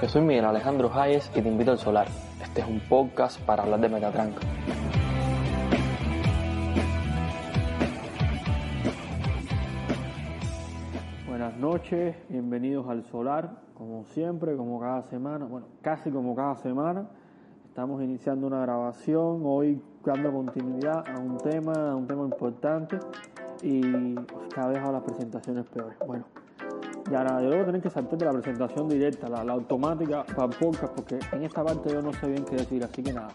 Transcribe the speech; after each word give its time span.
Yo 0.00 0.08
soy 0.08 0.22
Miguel 0.22 0.46
Alejandro 0.46 0.90
Hayes 0.94 1.30
y 1.34 1.42
te 1.42 1.48
invito 1.50 1.72
al 1.72 1.78
Solar. 1.78 2.08
Este 2.42 2.62
es 2.62 2.66
un 2.66 2.80
podcast 2.80 3.38
para 3.42 3.64
hablar 3.64 3.80
de 3.80 3.90
Metatrank. 3.90 4.34
Buenas 11.28 11.54
noches, 11.58 12.16
bienvenidos 12.30 12.88
al 12.88 13.04
Solar, 13.04 13.50
como 13.74 14.06
siempre, 14.06 14.56
como 14.56 14.80
cada 14.80 15.02
semana, 15.02 15.44
bueno, 15.44 15.66
casi 15.82 16.10
como 16.10 16.34
cada 16.34 16.56
semana. 16.56 17.06
Estamos 17.66 18.02
iniciando 18.02 18.46
una 18.46 18.62
grabación, 18.62 19.42
hoy 19.44 19.82
dando 20.02 20.32
continuidad 20.32 21.04
a 21.14 21.20
un 21.20 21.36
tema, 21.36 21.90
a 21.90 21.94
un 21.94 22.06
tema 22.06 22.22
importante 22.22 22.98
y 23.62 24.14
cada 24.54 24.68
vez 24.68 24.78
hago 24.78 24.92
las 24.92 25.02
presentaciones 25.02 25.66
peores. 25.66 25.98
Bueno, 26.06 26.24
ya 27.10 27.24
nada, 27.24 27.42
yo 27.42 27.60
a 27.60 27.64
tener 27.64 27.80
que 27.80 27.90
saltar 27.90 28.18
de 28.18 28.24
la 28.24 28.32
presentación 28.32 28.88
directa, 28.88 29.28
la, 29.28 29.52
automática 29.52 30.24
para 30.24 30.48
podcast, 30.48 30.94
porque 30.94 31.18
en 31.32 31.44
esta 31.44 31.64
parte 31.64 31.90
yo 31.90 32.02
no 32.02 32.12
sé 32.12 32.28
bien 32.28 32.44
qué 32.44 32.56
decir, 32.56 32.82
así 32.84 33.02
que 33.02 33.12
nada. 33.12 33.34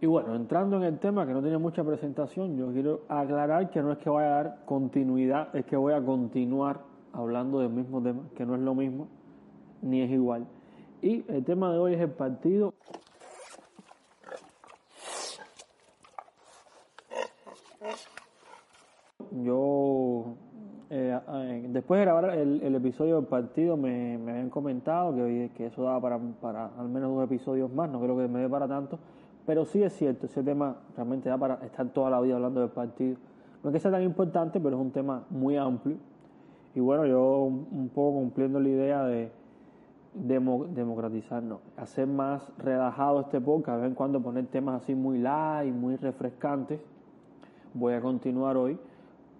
Y 0.00 0.06
bueno, 0.06 0.34
entrando 0.34 0.76
en 0.76 0.82
el 0.82 0.98
tema 0.98 1.26
que 1.26 1.32
no 1.32 1.40
tiene 1.40 1.56
mucha 1.56 1.82
presentación, 1.82 2.58
yo 2.58 2.70
quiero 2.72 3.04
aclarar 3.08 3.70
que 3.70 3.80
no 3.80 3.90
es 3.90 3.96
que 3.96 4.10
vaya 4.10 4.26
a 4.26 4.30
dar 4.42 4.56
continuidad, 4.66 5.48
es 5.56 5.64
que 5.64 5.76
voy 5.76 5.94
a 5.94 6.04
continuar 6.04 6.93
hablando 7.14 7.60
del 7.60 7.70
mismo 7.70 8.02
tema, 8.02 8.22
que 8.36 8.44
no 8.44 8.54
es 8.54 8.60
lo 8.60 8.74
mismo 8.74 9.08
ni 9.84 10.02
es 10.02 10.10
igual. 10.10 10.46
Y 11.02 11.24
el 11.28 11.44
tema 11.44 11.70
de 11.72 11.78
hoy 11.78 11.94
es 11.94 12.00
el 12.00 12.10
partido. 12.10 12.74
Yo, 19.30 20.36
eh, 20.90 21.18
eh, 21.28 21.66
después 21.68 21.98
de 21.98 22.04
grabar 22.04 22.30
el, 22.38 22.74
episodio 22.74 23.16
del 23.16 23.26
partido, 23.26 23.76
me, 23.76 24.16
me 24.16 24.32
habían 24.32 24.48
comentado 24.48 25.14
que, 25.14 25.50
que 25.54 25.66
eso 25.66 25.82
daba 25.82 26.00
para, 26.00 26.18
para 26.40 26.66
al 26.78 26.88
menos 26.88 27.14
dos 27.14 27.24
episodios 27.24 27.70
más, 27.72 27.90
no 27.90 28.00
creo 28.00 28.16
que 28.16 28.28
me 28.28 28.40
dé 28.40 28.48
para 28.48 28.66
tanto, 28.68 28.98
pero 29.44 29.64
sí 29.64 29.82
es 29.82 29.92
cierto, 29.92 30.26
ese 30.26 30.42
tema 30.42 30.76
realmente 30.96 31.28
da 31.28 31.36
para 31.36 31.56
estar 31.66 31.86
toda 31.88 32.08
la 32.10 32.20
vida 32.20 32.36
hablando 32.36 32.60
del 32.60 32.70
partido. 32.70 33.16
No 33.62 33.70
es 33.70 33.74
que 33.74 33.80
sea 33.80 33.90
tan 33.90 34.02
importante, 34.02 34.60
pero 34.60 34.76
es 34.76 34.82
un 34.82 34.92
tema 34.92 35.24
muy 35.30 35.56
amplio. 35.56 35.96
Y 36.74 36.80
bueno, 36.80 37.06
yo 37.06 37.44
un 37.44 37.90
poco 37.94 38.18
cumpliendo 38.18 38.58
la 38.58 38.68
idea 38.68 39.04
de 39.04 39.30
demo, 40.14 40.64
democratizarnos, 40.64 41.60
hacer 41.76 42.06
más 42.06 42.50
relajado 42.58 43.20
este 43.20 43.40
podcast, 43.40 43.76
de 43.76 43.82
vez 43.82 43.90
en 43.90 43.94
cuando 43.94 44.20
poner 44.20 44.46
temas 44.46 44.82
así 44.82 44.94
muy 44.94 45.18
light, 45.18 45.74
muy 45.74 45.96
refrescantes. 45.96 46.80
Voy 47.74 47.94
a 47.94 48.00
continuar 48.00 48.56
hoy 48.56 48.78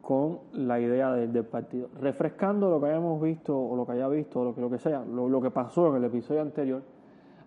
con 0.03 0.41
la 0.53 0.79
idea 0.81 1.13
del, 1.13 1.45
partido. 1.45 1.89
Refrescando 2.01 2.69
lo 2.71 2.81
que 2.81 2.87
hayamos 2.89 3.23
visto, 3.23 3.59
o 3.59 3.75
lo 3.77 3.87
que 3.87 3.93
haya 3.93 4.09
visto, 4.09 4.41
o 4.41 4.45
lo 4.45 4.55
que, 4.55 4.61
lo 4.61 4.71
que 4.71 4.79
sea, 4.79 5.05
lo, 5.05 5.29
lo 5.29 5.41
que 5.41 5.51
pasó 5.51 5.89
en 5.91 5.97
el 5.97 6.05
episodio 6.05 6.43
anterior, 6.43 6.83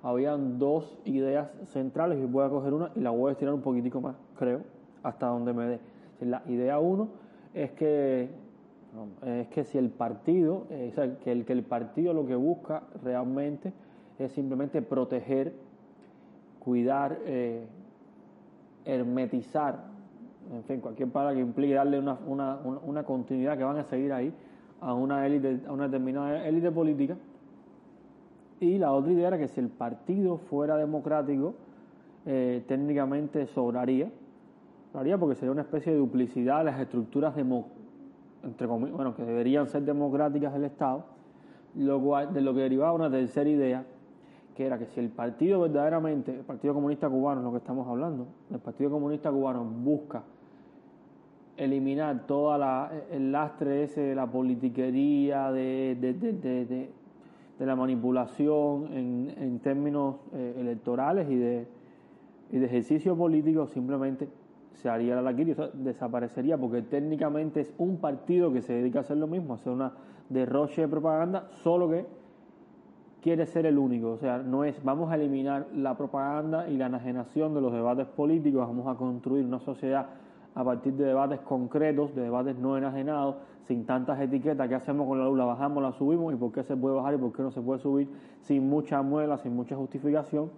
habían 0.02 0.58
dos 0.58 0.98
ideas 1.06 1.50
centrales 1.66 2.18
y 2.20 2.26
voy 2.26 2.46
a 2.46 2.50
coger 2.50 2.74
una 2.74 2.92
y 2.96 3.02
la 3.02 3.12
voy 3.12 3.30
a 3.30 3.32
estirar 3.34 3.54
un 3.54 3.62
poquitico 3.62 4.02
más, 4.02 4.16
creo, 4.38 4.62
hasta 5.04 5.28
donde 5.28 5.54
me 5.54 5.66
dé. 5.66 5.80
La 6.22 6.42
idea 6.48 6.80
uno 6.80 7.10
es 7.54 7.72
que 7.72 8.30
es 9.26 9.48
que 9.48 9.64
si 9.64 9.78
el 9.78 9.90
partido, 9.90 10.66
eh, 10.70 10.90
o 10.92 10.96
sea, 10.96 11.18
que 11.20 11.32
el 11.32 11.46
que 11.46 11.54
el 11.54 11.64
partido 11.64 12.14
lo 12.14 12.26
que 12.26 12.36
busca 12.36 12.84
realmente 13.04 13.74
es 14.20 14.32
simplemente 14.32 14.82
proteger, 14.82 15.54
cuidar, 16.60 17.20
eh, 17.26 17.66
hermetizar, 18.86 19.86
en 20.52 20.64
fin, 20.64 20.80
cualquier 20.80 21.10
palabra 21.10 21.36
que 21.36 21.42
implique 21.42 21.74
darle 21.74 22.00
una, 22.00 22.18
una, 22.26 22.58
una 22.58 23.04
continuidad 23.04 23.58
que 23.58 23.64
van 23.64 23.78
a 23.78 23.84
seguir 23.84 24.14
ahí 24.14 24.34
a 24.82 24.94
una 24.94 25.26
élite, 25.26 25.60
a 25.68 25.74
una 25.74 25.86
determinada 25.86 26.48
élite 26.48 26.72
política. 26.72 27.18
Y 28.60 28.78
la 28.78 28.92
otra 28.92 29.12
idea 29.12 29.28
era 29.28 29.38
que 29.38 29.48
si 29.48 29.60
el 29.60 29.70
partido 29.70 30.38
fuera 30.38 30.78
democrático, 30.78 31.54
eh, 32.26 32.64
técnicamente 32.68 33.46
sobraría, 33.48 34.10
sobraría 34.92 35.18
porque 35.18 35.36
sería 35.36 35.52
una 35.52 35.62
especie 35.62 35.92
de 35.92 36.00
duplicidad 36.00 36.60
de 36.60 36.64
las 36.66 36.80
estructuras 36.80 37.36
democráticas 37.36 37.77
entre 38.44 38.68
comillas, 38.68 38.96
bueno, 38.96 39.16
que 39.16 39.24
deberían 39.24 39.68
ser 39.68 39.84
democráticas 39.84 40.54
del 40.54 40.66
Estado, 40.66 41.06
lo 41.76 42.02
cual, 42.02 42.34
de 42.34 42.42
lo 42.42 42.54
que 42.54 42.62
derivaba 42.62 42.94
una 42.94 43.10
tercera 43.10 43.50
idea, 43.50 43.86
que 44.56 44.66
era 44.66 44.80
que 44.80 44.88
si 44.88 45.00
el 45.00 45.10
partido 45.10 45.62
verdaderamente, 45.62 46.34
el 46.34 46.46
Partido 46.46 46.74
Comunista 46.74 47.10
Cubano, 47.10 47.42
es 47.42 47.46
lo 47.46 47.52
que 47.52 47.58
estamos 47.58 47.88
hablando, 47.88 48.28
el 48.52 48.60
Partido 48.60 48.90
Comunista 48.90 49.32
Cubano 49.32 49.64
busca 49.64 50.24
eliminar 51.58 52.26
todo 52.28 52.56
el 53.12 53.32
lastre 53.32 53.84
ese 53.84 54.02
de 54.02 54.16
la 54.16 54.28
politiquería, 54.28 55.52
de, 55.52 55.98
de, 56.00 56.14
de, 56.14 56.34
de, 56.34 56.90
de 57.58 57.66
la 57.66 57.76
manipulación 57.76 58.88
en, 58.94 59.34
en 59.38 59.60
términos 59.60 60.18
eh, 60.34 60.56
electorales 60.60 61.30
y 61.30 61.36
de, 61.36 61.68
y 62.52 62.60
de 62.60 62.66
ejercicio 62.66 63.16
político, 63.16 63.68
simplemente 63.68 64.28
se 64.82 64.90
haría 64.90 65.20
la 65.22 65.32
o 65.32 65.56
sea, 65.56 65.70
desaparecería 65.74 66.58
porque 66.58 66.84
técnicamente 66.84 67.62
es 67.62 67.74
un 67.78 67.98
partido 67.98 68.54
que 68.54 68.62
se 68.62 68.74
dedica 68.74 69.00
a 69.00 69.02
hacer 69.02 69.18
lo 69.18 69.28
mismo, 69.28 69.54
a 69.54 69.56
hacer 69.58 69.74
una 69.74 69.94
derroche 70.30 70.82
de 70.82 70.88
propaganda, 70.88 71.48
solo 71.64 71.90
que 71.90 72.06
quiere 73.22 73.48
ser 73.48 73.66
el 73.66 73.78
único, 73.78 74.12
o 74.12 74.18
sea, 74.18 74.38
no 74.38 74.64
es 74.64 74.84
vamos 74.84 75.12
a 75.12 75.16
eliminar 75.16 75.68
la 75.74 75.98
propaganda 75.98 76.70
y 76.70 76.78
la 76.78 76.86
enajenación 76.86 77.56
de 77.56 77.62
los 77.62 77.74
debates 77.74 78.08
políticos, 78.08 78.68
vamos 78.68 78.88
a 78.88 78.96
construir 78.98 79.46
una 79.46 79.60
sociedad 79.60 80.08
a 80.54 80.64
partir 80.64 80.94
de 80.94 81.06
debates 81.06 81.40
concretos, 81.42 82.16
de 82.16 82.24
debates 82.24 82.58
no 82.58 82.78
enajenados, 82.78 83.36
sin 83.64 83.86
tantas 83.86 84.20
etiquetas, 84.20 84.68
¿qué 84.68 84.76
hacemos 84.76 85.08
con 85.08 85.20
la 85.20 85.26
luz? 85.26 85.38
La 85.38 85.46
bajamos, 85.46 85.84
la 85.84 85.92
subimos, 85.92 86.34
y 86.34 86.36
por 86.36 86.52
qué 86.52 86.64
se 86.64 86.76
puede 86.76 86.96
bajar 86.96 87.16
y 87.16 87.18
por 87.18 87.34
qué 87.34 87.44
no 87.44 87.52
se 87.52 87.62
puede 87.62 87.80
subir, 87.80 88.10
sin 88.42 88.68
mucha 88.70 89.02
muela, 89.02 89.38
sin 89.38 89.56
mucha 89.56 89.76
justificación 89.76 90.50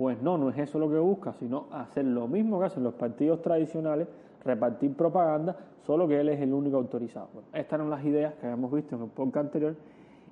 pues 0.00 0.22
no, 0.22 0.38
no 0.38 0.48
es 0.48 0.56
eso 0.56 0.78
lo 0.78 0.88
que 0.88 0.96
busca, 0.96 1.34
sino 1.34 1.66
hacer 1.70 2.06
lo 2.06 2.26
mismo 2.26 2.58
que 2.58 2.64
hacen 2.64 2.82
los 2.82 2.94
partidos 2.94 3.42
tradicionales, 3.42 4.08
repartir 4.42 4.94
propaganda, 4.94 5.54
solo 5.82 6.08
que 6.08 6.18
él 6.18 6.30
es 6.30 6.40
el 6.40 6.54
único 6.54 6.78
autorizado. 6.78 7.28
Estas 7.52 7.74
eran 7.74 7.90
las 7.90 8.02
ideas 8.06 8.32
que 8.36 8.46
habíamos 8.46 8.72
visto 8.72 8.96
en 8.96 9.02
el 9.02 9.08
podcast 9.10 9.44
anterior 9.44 9.76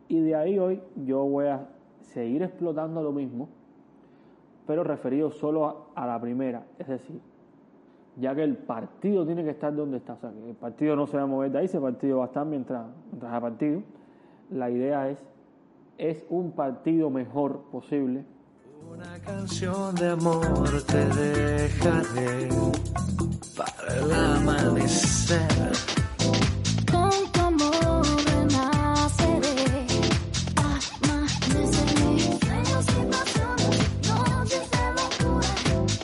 y 0.09 0.21
de 0.21 0.35
ahí 0.35 0.59
hoy 0.59 0.81
yo 1.05 1.23
voy 1.27 1.49
a 1.49 1.69
seguir 2.01 2.43
explotando 2.45 3.03
lo 3.03 3.13
mismo, 3.13 3.51
pero 4.67 4.85
referido 4.85 5.31
solo 5.31 5.67
a, 5.67 5.77
a 6.03 6.07
la 6.07 6.19
primera, 6.19 6.65
es 6.79 6.89
decir, 6.89 7.21
ya 8.17 8.35
que 8.35 8.45
el 8.45 8.57
partido 8.57 9.27
tiene 9.27 9.45
que 9.45 9.51
estar 9.51 9.77
donde 9.77 9.99
está, 9.99 10.15
o 10.15 10.19
sea, 10.19 10.31
que 10.31 10.49
el 10.49 10.57
partido 10.57 10.97
no 10.97 11.07
se 11.07 11.19
va 11.19 11.25
a 11.25 11.27
mover 11.27 11.51
de 11.51 11.59
ahí, 11.59 11.65
ese 11.67 11.79
partido 11.79 12.21
va 12.21 12.25
a 12.25 12.29
estar 12.29 12.47
mientras, 12.47 12.87
mientras 13.11 13.33
haya 13.33 13.41
partido. 13.43 13.83
La 14.49 14.71
idea 14.71 15.11
es, 15.11 15.23
es 15.99 16.25
un 16.31 16.53
partido 16.53 17.11
mejor 17.11 17.65
posible 17.71 18.25
una 18.87 19.19
canción 19.21 19.95
de 19.95 20.09
amor 20.11 20.83
te 20.87 21.05
dejaré 21.07 22.49
para 23.57 23.95
el 23.97 24.13
amanecer. 24.13 25.49
Con 26.91 27.11
tu 27.33 27.41
amor 27.41 28.07
renaceré. 28.27 29.87
Amaneceré. 30.57 32.19
Sueños 32.39 32.87
y 32.89 33.05
pasiones, 33.11 33.81
noches 34.09 34.71
de 34.71 34.85
locura. 34.99 35.51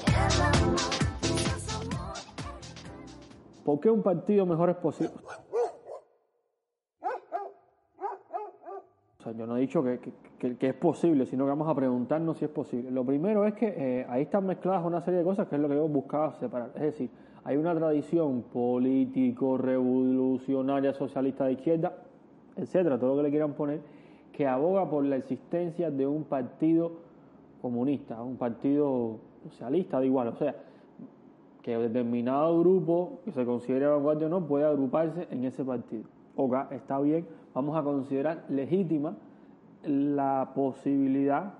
El 0.07 0.43
amor 0.43 0.81
es 1.23 1.75
amor. 1.75 2.17
¿Por 3.65 3.81
qué 3.81 3.91
un 3.91 4.03
partido 4.03 4.47
mejor 4.47 4.71
es 4.71 4.77
posible? 4.77 5.13
O 9.25 9.29
sea, 9.29 9.33
yo 9.39 9.47
no 9.47 9.57
he 9.57 9.61
dicho 9.61 9.83
que, 9.83 10.69
es 10.69 10.75
posible, 10.75 11.25
sino 11.25 11.45
que 11.45 11.49
vamos 11.49 11.67
a 11.67 11.75
preguntarnos 11.75 12.37
si 12.37 12.45
es 12.45 12.51
posible. 12.51 12.91
Lo 12.91 13.07
primero 13.07 13.47
es 13.47 13.55
que 13.55 13.69
eh, 13.75 14.07
ahí 14.11 14.25
están 14.25 14.45
mezcladas 14.45 14.85
una 14.85 15.01
serie 15.01 15.21
de 15.21 15.25
cosas 15.25 15.49
que 15.49 15.55
es 15.55 15.63
lo 15.63 15.67
que 15.67 15.77
yo 15.77 15.89
buscaba 15.89 16.35
separar. 16.35 16.73
Es 16.75 16.83
decir, 16.83 17.09
hay 17.43 17.57
una 17.57 17.75
tradición 17.75 18.43
político, 18.53 19.57
revolucionaria, 19.57 20.93
socialista 20.93 21.47
de 21.47 21.53
izquierda, 21.53 21.97
etcétera, 22.55 22.99
todo 22.99 23.13
lo 23.13 23.17
que 23.17 23.23
le 23.23 23.31
quieran 23.31 23.55
poner, 23.55 23.81
que 24.31 24.47
aboga 24.47 24.91
por 24.91 25.03
la 25.07 25.17
existencia 25.17 25.91
de 25.91 26.07
un 26.07 26.25
partido 26.25 26.93
comunista, 27.63 28.23
un 28.23 28.37
partido 28.37 29.21
socialista, 29.45 30.01
da 30.01 30.05
igual, 30.05 30.29
o 30.29 30.37
sea, 30.37 30.55
que 31.63 31.79
determinado 31.79 32.61
grupo 32.61 33.21
que 33.25 33.33
se 33.33 33.47
considere 33.47 33.87
vanguardia 33.87 34.27
o 34.27 34.31
no 34.31 34.47
puede 34.47 34.67
agruparse 34.67 35.27
en 35.31 35.45
ese 35.45 35.65
partido. 35.65 36.05
Ok, 36.37 36.73
está 36.73 37.01
bien, 37.01 37.27
vamos 37.55 37.77
a 37.77 37.83
considerar 37.83 38.45
legítima 38.49 39.17
la 39.85 40.53
posibilidad 40.55 41.55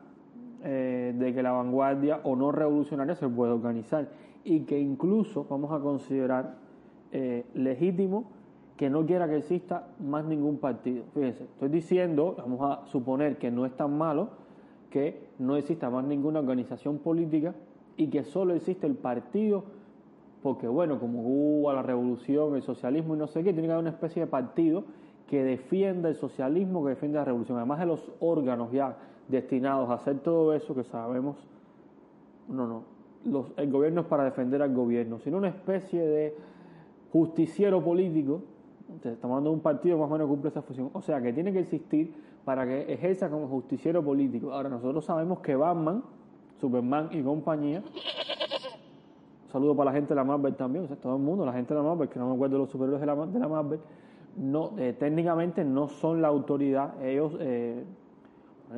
eh, 0.63 1.15
de 1.17 1.35
que 1.35 1.43
la 1.43 1.53
vanguardia 1.53 2.21
o 2.25 2.37
no 2.37 2.51
revolucionaria 2.53 3.15
se 3.15 3.29
pueda 3.29 3.55
organizar 3.55 4.09
y 4.45 4.61
que 4.61 4.79
incluso 4.79 5.47
vamos 5.49 5.73
a 5.73 5.81
considerar 5.81 6.57
eh, 7.13 7.47
legítimo 7.55 8.25
que 8.77 8.91
no 8.91 9.07
quiera 9.07 9.29
que 9.29 9.37
exista 9.37 9.87
más 10.01 10.25
ningún 10.25 10.59
partido. 10.59 11.05
Fíjense, 11.15 11.45
estoy 11.45 11.69
diciendo, 11.69 12.35
vamos 12.37 12.61
a 12.63 12.87
suponer 12.87 13.39
que 13.39 13.51
no 13.51 13.67
es 13.67 13.77
tan 13.77 13.97
malo 13.97 14.31
que 14.91 15.29
no 15.39 15.57
exista 15.57 15.91
más 15.91 16.05
ninguna 16.05 16.41
organización 16.41 16.99
política 16.99 17.55
y 17.97 18.09
que 18.09 18.25
solo 18.25 18.55
existe 18.55 18.87
el 18.87 18.95
partido, 18.95 19.65
porque 20.43 20.69
bueno, 20.69 20.99
como 20.99 21.23
hubo 21.23 21.73
la 21.73 21.83
revolución, 21.83 22.55
el 22.55 22.63
socialismo 22.63 23.15
y 23.15 23.19
no 23.19 23.27
sé 23.27 23.43
qué, 23.43 23.53
tiene 23.53 23.69
que 23.69 23.73
haber 23.73 23.83
una 23.83 23.91
especie 23.91 24.23
de 24.23 24.27
partido 24.29 24.85
que 25.29 25.43
defienda 25.43 26.09
el 26.09 26.17
socialismo, 26.17 26.83
que 26.85 26.91
defienda 26.91 27.21
la 27.21 27.27
revolución, 27.27 27.59
además 27.59 27.81
de 27.81 27.87
los 27.87 28.13
órganos 28.21 28.71
ya 28.73 28.97
destinados 29.29 29.89
a 29.91 29.95
hacer 29.95 30.19
todo 30.21 30.53
eso 30.55 30.75
que 30.75 30.85
sabemos, 30.85 31.37
no, 32.49 32.85
no, 33.25 33.47
el 33.57 33.71
gobierno 33.71 34.03
es 34.03 34.07
para 34.07 34.25
defender 34.25 34.61
al 34.63 34.75
gobierno, 34.75 35.19
sino 35.19 35.39
una 35.39 35.49
especie 35.49 36.07
de 36.07 36.37
justiciero 37.13 37.83
político, 37.83 38.43
estamos 38.97 39.37
hablando 39.37 39.51
de 39.51 39.57
un 39.57 39.63
partido 39.63 39.99
más 39.99 40.11
o 40.11 40.13
menos 40.13 40.29
cumple 40.29 40.51
esa 40.51 40.63
función, 40.63 40.91
o 40.93 41.01
sea 41.01 41.23
que 41.23 41.33
tiene 41.33 41.53
que 41.53 41.61
existir 41.61 42.13
para 42.45 42.67
que 42.67 42.93
ejerza 42.93 43.31
como 43.31 43.49
justiciero 43.49 44.05
político. 44.05 44.53
Ahora 44.53 44.69
nosotros 44.69 45.05
sabemos 45.05 45.41
que 45.41 45.57
Batman, 45.57 46.03
Superman 46.61 47.09
y 47.13 47.23
compañía, 47.23 47.83
un 49.45 49.51
saludo 49.51 49.75
para 49.75 49.91
la 49.91 49.97
gente 49.97 50.11
de 50.11 50.17
la 50.17 50.25
Marvel 50.25 50.55
también, 50.55 50.85
o 50.85 50.89
sea, 50.89 50.97
todo 50.97 51.17
el 51.17 51.23
mundo, 51.23 51.47
la 51.47 51.53
gente 51.53 51.73
de 51.73 51.81
la 51.81 51.87
Marvel, 51.87 52.09
que 52.09 52.19
no 52.19 52.29
me 52.29 52.35
acuerdo 52.35 52.57
de 52.57 52.63
los 52.63 52.71
superhéroes 52.71 53.01
de 53.01 53.07
la, 53.07 53.15
de 53.27 53.39
la 53.39 53.49
Marvel, 53.49 53.81
no, 54.37 54.73
eh, 54.79 54.95
técnicamente 54.99 55.65
no 55.65 55.89
son 55.89 56.23
la 56.23 56.29
autoridad, 56.29 57.03
ellos, 57.03 57.37
eh, 57.41 57.85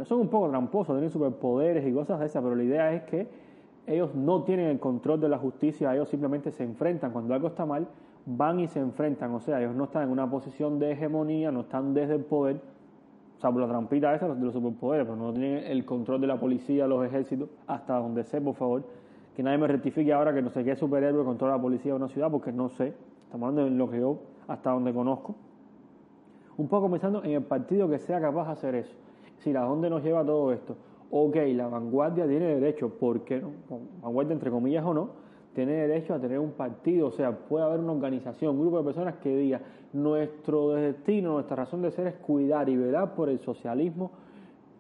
son 0.05 0.21
un 0.21 0.29
poco 0.29 0.49
tramposos, 0.49 0.95
tienen 0.95 1.11
superpoderes 1.11 1.87
y 1.87 1.93
cosas 1.93 2.21
de 2.21 2.27
esas, 2.27 2.43
pero 2.43 2.55
la 2.55 2.65
idea 2.65 2.93
es 2.93 3.03
que 3.05 3.29
ellos 3.87 4.15
no 4.15 4.43
tienen 4.43 4.67
el 4.67 4.81
control 4.81 5.21
de 5.21 5.29
la 5.29 5.39
justicia, 5.39 5.95
ellos 5.95 6.09
simplemente 6.09 6.51
se 6.51 6.65
enfrentan, 6.65 7.13
cuando 7.13 7.35
algo 7.35 7.49
está 7.49 7.65
mal, 7.65 7.87
van 8.27 8.59
y 8.61 8.67
se 8.67 8.81
enfrentan, 8.81 9.33
o 9.33 9.41
sea, 9.41 9.61
ellos 9.61 9.75
no 9.75 9.85
están 9.85 10.03
en 10.03 10.11
una 10.11 10.29
posición 10.29 10.79
de 10.79 10.93
hegemonía, 10.93 11.53
no 11.53 11.61
están 11.61 11.95
desde 11.95 12.17
el 12.17 12.25
poder, 12.25 12.61
o 13.37 13.41
sea, 13.41 13.53
por 13.53 13.61
la 13.61 13.69
trampita 13.69 14.15
esa 14.15 14.29
de 14.29 14.45
los 14.45 14.53
superpoderes, 14.53 15.07
pero 15.07 15.17
no 15.17 15.33
tienen 15.33 15.65
el 15.65 15.85
control 15.85 16.21
de 16.21 16.27
la 16.27 16.39
policía, 16.39 16.87
los 16.87 17.07
ejércitos, 17.07 17.49
hasta 17.67 17.95
donde 17.99 18.25
sé, 18.25 18.41
por 18.41 18.55
favor, 18.55 18.83
que 19.37 19.43
nadie 19.43 19.59
me 19.59 19.69
rectifique 19.69 20.13
ahora 20.13 20.35
que 20.35 20.43
no 20.43 20.51
sé 20.51 20.65
qué 20.65 20.75
superhéroe 20.75 21.25
controla 21.25 21.57
la 21.57 21.63
policía 21.63 21.93
de 21.93 21.97
una 21.99 22.09
ciudad, 22.09 22.31
porque 22.31 22.51
no 22.53 22.69
sé, 22.69 22.95
estamos 23.25 23.49
hablando 23.49 23.71
de 23.71 23.77
lo 23.77 23.91
que 23.91 24.01
yo, 24.01 24.19
hasta 24.49 24.71
donde 24.71 24.93
conozco, 24.93 25.37
un 26.59 26.69
poco 26.69 26.91
pensando 26.91 27.23
en 27.23 27.33
el 27.33 27.43
partido 27.43 27.89
que 27.89 27.99
sea 27.99 28.21
capaz 28.21 28.47
de 28.47 28.53
hacer 28.53 28.75
eso. 28.75 28.95
Si 29.39 29.55
¿a 29.55 29.61
dónde 29.61 29.91
nos 29.91 30.03
lleva 30.03 30.25
todo 30.25 30.53
esto? 30.53 30.77
Ok, 31.11 31.37
la 31.55 31.69
vanguardia 31.69 32.27
tiene 32.27 32.47
derecho, 32.47 32.89
¿por 32.89 33.23
qué 33.23 33.41
no? 33.41 33.51
Vanguardia 34.03 34.33
entre 34.33 34.51
comillas 34.51 34.85
o 34.85 34.95
no, 34.95 35.11
tiene 35.55 35.73
derecho 35.73 36.15
a 36.15 36.21
tener 36.21 36.39
un 36.39 36.53
partido, 36.53 37.09
o 37.09 37.13
sea, 37.13 37.33
puede 37.33 37.65
haber 37.65 37.81
una 37.81 37.93
organización, 37.93 38.57
un 38.57 38.63
grupo 38.63 38.79
de 38.79 38.85
personas 38.85 39.17
que 39.17 39.35
diga, 39.37 39.61
nuestro 39.93 40.71
destino, 40.71 41.33
nuestra 41.33 41.57
razón 41.57 41.83
de 41.83 41.91
ser 41.91 42.09
es 42.09 42.15
cuidar 42.17 42.69
y 42.69 42.77
velar 42.77 43.15
por 43.15 43.29
el 43.29 43.39
socialismo 43.41 44.11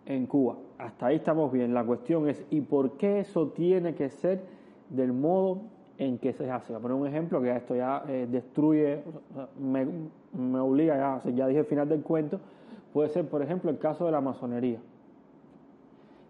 en 0.04 0.26
Cuba. 0.26 0.56
Hasta 0.78 1.06
ahí 1.06 1.16
estamos 1.16 1.50
bien. 1.52 1.72
La 1.72 1.84
cuestión 1.84 2.28
es, 2.28 2.44
¿y 2.50 2.60
por 2.60 2.98
qué 2.98 3.20
eso 3.20 3.48
tiene 3.48 3.94
que 3.94 4.10
ser 4.10 4.42
del 4.90 5.12
modo 5.12 5.62
en 5.98 6.18
que 6.18 6.32
se 6.32 6.50
hace? 6.50 6.72
Voy 6.72 6.78
a 6.78 6.82
poner 6.82 6.96
un 6.96 7.06
ejemplo 7.06 7.40
que 7.40 7.54
esto 7.54 7.74
ya 7.74 8.04
eh, 8.08 8.26
destruye, 8.30 9.02
me, 9.58 10.58
obliga 10.58 10.96
ya, 10.96 11.20
o 11.24 11.30
ya 11.30 11.46
dije 11.46 11.60
el 11.60 11.66
final 11.66 11.88
del 11.88 12.02
cuento, 12.02 12.40
puede 12.92 13.08
ser, 13.08 13.28
por 13.28 13.42
ejemplo, 13.42 13.70
el 13.70 13.78
caso 13.78 14.06
de 14.06 14.12
la 14.12 14.20
masonería. 14.20 14.78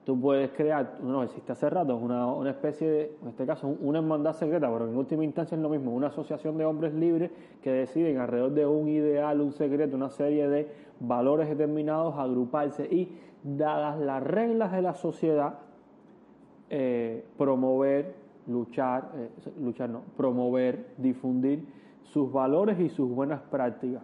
Tú 0.05 0.21
puedes 0.21 0.51
crear, 0.53 0.99
no 1.03 1.25
existe 1.25 1.51
hace 1.51 1.69
rato, 1.69 1.97
una, 1.97 2.27
una 2.27 2.51
especie 2.51 2.89
de, 2.89 3.17
en 3.23 3.29
este 3.29 3.45
caso, 3.45 3.67
una 3.81 3.99
hermandad 3.99 4.35
secreta, 4.35 4.71
pero 4.73 4.89
en 4.89 4.97
última 4.97 5.25
instancia 5.25 5.57
es 5.57 5.63
lo 5.63 5.69
mismo, 5.69 5.93
una 5.93 6.07
asociación 6.09 6.57
de 6.59 6.65
hombres 6.65 6.95
libres 6.95 7.33
que 7.61 7.73
deciden 7.73 8.19
alrededor 8.19 8.53
de 8.53 8.67
un 8.67 8.89
ideal, 8.89 9.41
un 9.41 9.53
secreto, 9.53 9.97
una 9.97 10.11
serie 10.11 10.49
de 10.49 10.71
valores 11.01 11.49
determinados, 11.49 12.15
agruparse 12.17 12.87
y, 12.87 13.17
dadas 13.47 13.99
las 13.99 14.23
reglas 14.23 14.73
de 14.73 14.83
la 14.83 14.95
sociedad, 14.95 15.59
eh, 16.69 17.25
promover, 17.39 18.15
luchar, 18.47 19.11
eh, 19.17 19.31
luchar 19.61 19.91
no, 19.91 20.03
promover, 20.17 20.95
difundir 20.97 21.67
sus 22.05 22.33
valores 22.33 22.79
y 22.81 22.89
sus 22.89 23.11
buenas 23.11 23.41
prácticas. 23.43 24.03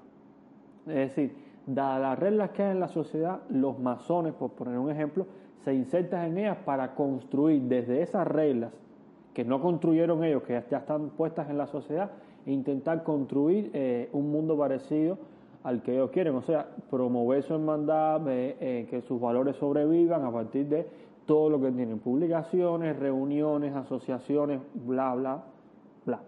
Es 0.87 1.15
decir, 1.15 1.37
dadas 1.67 2.01
las 2.01 2.19
reglas 2.19 2.51
que 2.51 2.63
hay 2.63 2.73
en 2.73 2.81
la 2.81 2.89
sociedad, 2.89 3.41
los 3.49 3.79
masones, 3.79 4.33
por 4.35 4.51
poner 4.53 4.79
un 4.79 4.91
ejemplo, 4.91 5.27
se 5.65 5.75
insertan 5.75 6.33
en 6.33 6.39
ellas 6.39 6.59
para 6.65 6.95
construir 6.95 7.63
desde 7.63 8.03
esas 8.03 8.27
reglas 8.27 8.73
que 9.33 9.45
no 9.45 9.61
construyeron 9.61 10.25
ellos, 10.25 10.43
que 10.43 10.61
ya 10.71 10.79
están 10.79 11.11
puestas 11.11 11.49
en 11.49 11.59
la 11.59 11.67
sociedad, 11.67 12.11
e 12.45 12.53
intentar 12.53 13.03
construir 13.05 13.71
eh, 13.73 14.09
un 14.13 14.31
mundo 14.31 14.59
parecido 14.59 15.17
al 15.63 15.83
que 15.83 15.93
ellos 15.93 16.11
quieren, 16.11 16.35
o 16.35 16.43
sea, 16.43 16.67
promover 16.91 17.43
su 17.43 17.55
hermandad, 17.55 18.27
eh, 18.29 18.57
eh, 18.61 18.87
que 18.91 19.01
sus 19.03 19.21
valores 19.21 19.57
sobrevivan 19.57 20.25
a 20.25 20.33
partir 20.33 20.67
de 20.67 20.87
todo 21.27 21.51
lo 21.51 21.61
que 21.61 21.71
tienen, 21.71 21.99
publicaciones, 21.99 22.99
reuniones, 22.99 23.75
asociaciones, 23.75 24.61
bla, 24.75 25.15
bla, 25.15 25.45
bla. 26.05 26.21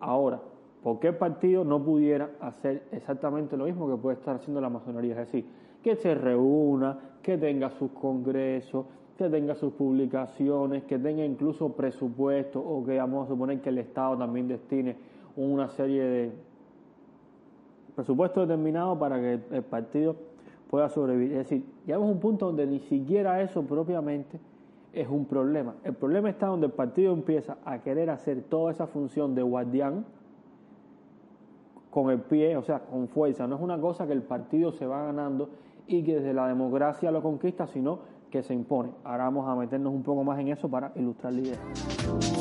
Ahora, 0.00 0.40
¿por 0.82 0.98
qué 0.98 1.08
el 1.08 1.16
partido 1.16 1.64
no 1.64 1.82
pudiera 1.82 2.30
hacer 2.40 2.84
exactamente 2.92 3.56
lo 3.56 3.64
mismo 3.64 3.88
que 3.88 3.96
puede 3.96 4.16
estar 4.16 4.36
haciendo 4.36 4.60
la 4.60 4.68
masonería? 4.68 5.12
Es 5.12 5.26
decir, 5.26 5.46
que 5.82 5.96
se 5.96 6.14
reúna, 6.14 6.98
que 7.22 7.38
tenga 7.38 7.70
sus 7.70 7.90
congresos, 7.92 8.86
que 9.16 9.28
tenga 9.28 9.54
sus 9.54 9.72
publicaciones, 9.74 10.84
que 10.84 10.98
tenga 10.98 11.24
incluso 11.24 11.72
presupuesto 11.72 12.60
o 12.60 12.84
que 12.84 12.98
vamos 12.98 13.26
a 13.26 13.28
suponer 13.28 13.60
que 13.60 13.68
el 13.68 13.78
Estado 13.78 14.16
también 14.16 14.48
destine 14.48 14.96
una 15.36 15.68
serie 15.68 16.02
de 16.02 16.32
presupuesto 17.94 18.40
determinado 18.40 18.98
para 18.98 19.20
que 19.20 19.40
el 19.50 19.62
partido 19.62 20.16
pueda 20.72 20.88
sobrevivir. 20.88 21.32
Es 21.32 21.50
decir, 21.50 21.66
llegamos 21.84 22.08
a 22.08 22.12
un 22.12 22.18
punto 22.18 22.46
donde 22.46 22.66
ni 22.66 22.80
siquiera 22.80 23.42
eso 23.42 23.62
propiamente 23.62 24.40
es 24.94 25.06
un 25.06 25.26
problema. 25.26 25.74
El 25.84 25.92
problema 25.92 26.30
está 26.30 26.46
donde 26.46 26.64
el 26.64 26.72
partido 26.72 27.12
empieza 27.12 27.58
a 27.66 27.82
querer 27.82 28.08
hacer 28.08 28.44
toda 28.44 28.72
esa 28.72 28.86
función 28.86 29.34
de 29.34 29.42
guardián 29.42 30.06
con 31.90 32.08
el 32.08 32.20
pie, 32.20 32.56
o 32.56 32.62
sea, 32.62 32.78
con 32.86 33.06
fuerza. 33.08 33.46
No 33.46 33.56
es 33.56 33.60
una 33.60 33.78
cosa 33.78 34.06
que 34.06 34.14
el 34.14 34.22
partido 34.22 34.72
se 34.72 34.86
va 34.86 35.04
ganando 35.04 35.50
y 35.86 36.02
que 36.04 36.14
desde 36.14 36.32
la 36.32 36.48
democracia 36.48 37.10
lo 37.10 37.22
conquista, 37.22 37.66
sino 37.66 37.98
que 38.30 38.42
se 38.42 38.54
impone. 38.54 38.92
Ahora 39.04 39.24
vamos 39.24 39.46
a 39.46 39.54
meternos 39.54 39.92
un 39.92 40.02
poco 40.02 40.24
más 40.24 40.38
en 40.38 40.48
eso 40.48 40.70
para 40.70 40.90
ilustrar 40.94 41.34
la 41.34 41.40
idea. 41.42 42.31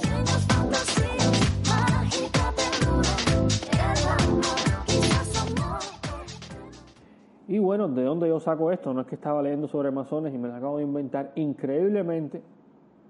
Y 7.51 7.59
bueno, 7.59 7.89
¿de 7.89 8.05
dónde 8.05 8.29
yo 8.29 8.39
saco 8.39 8.71
esto? 8.71 8.93
No 8.93 9.01
es 9.01 9.07
que 9.07 9.15
estaba 9.15 9.41
leyendo 9.41 9.67
sobre 9.67 9.91
masones 9.91 10.33
y 10.33 10.37
me 10.37 10.47
lo 10.47 10.55
acabo 10.55 10.77
de 10.77 10.83
inventar. 10.83 11.33
Increíblemente, 11.35 12.41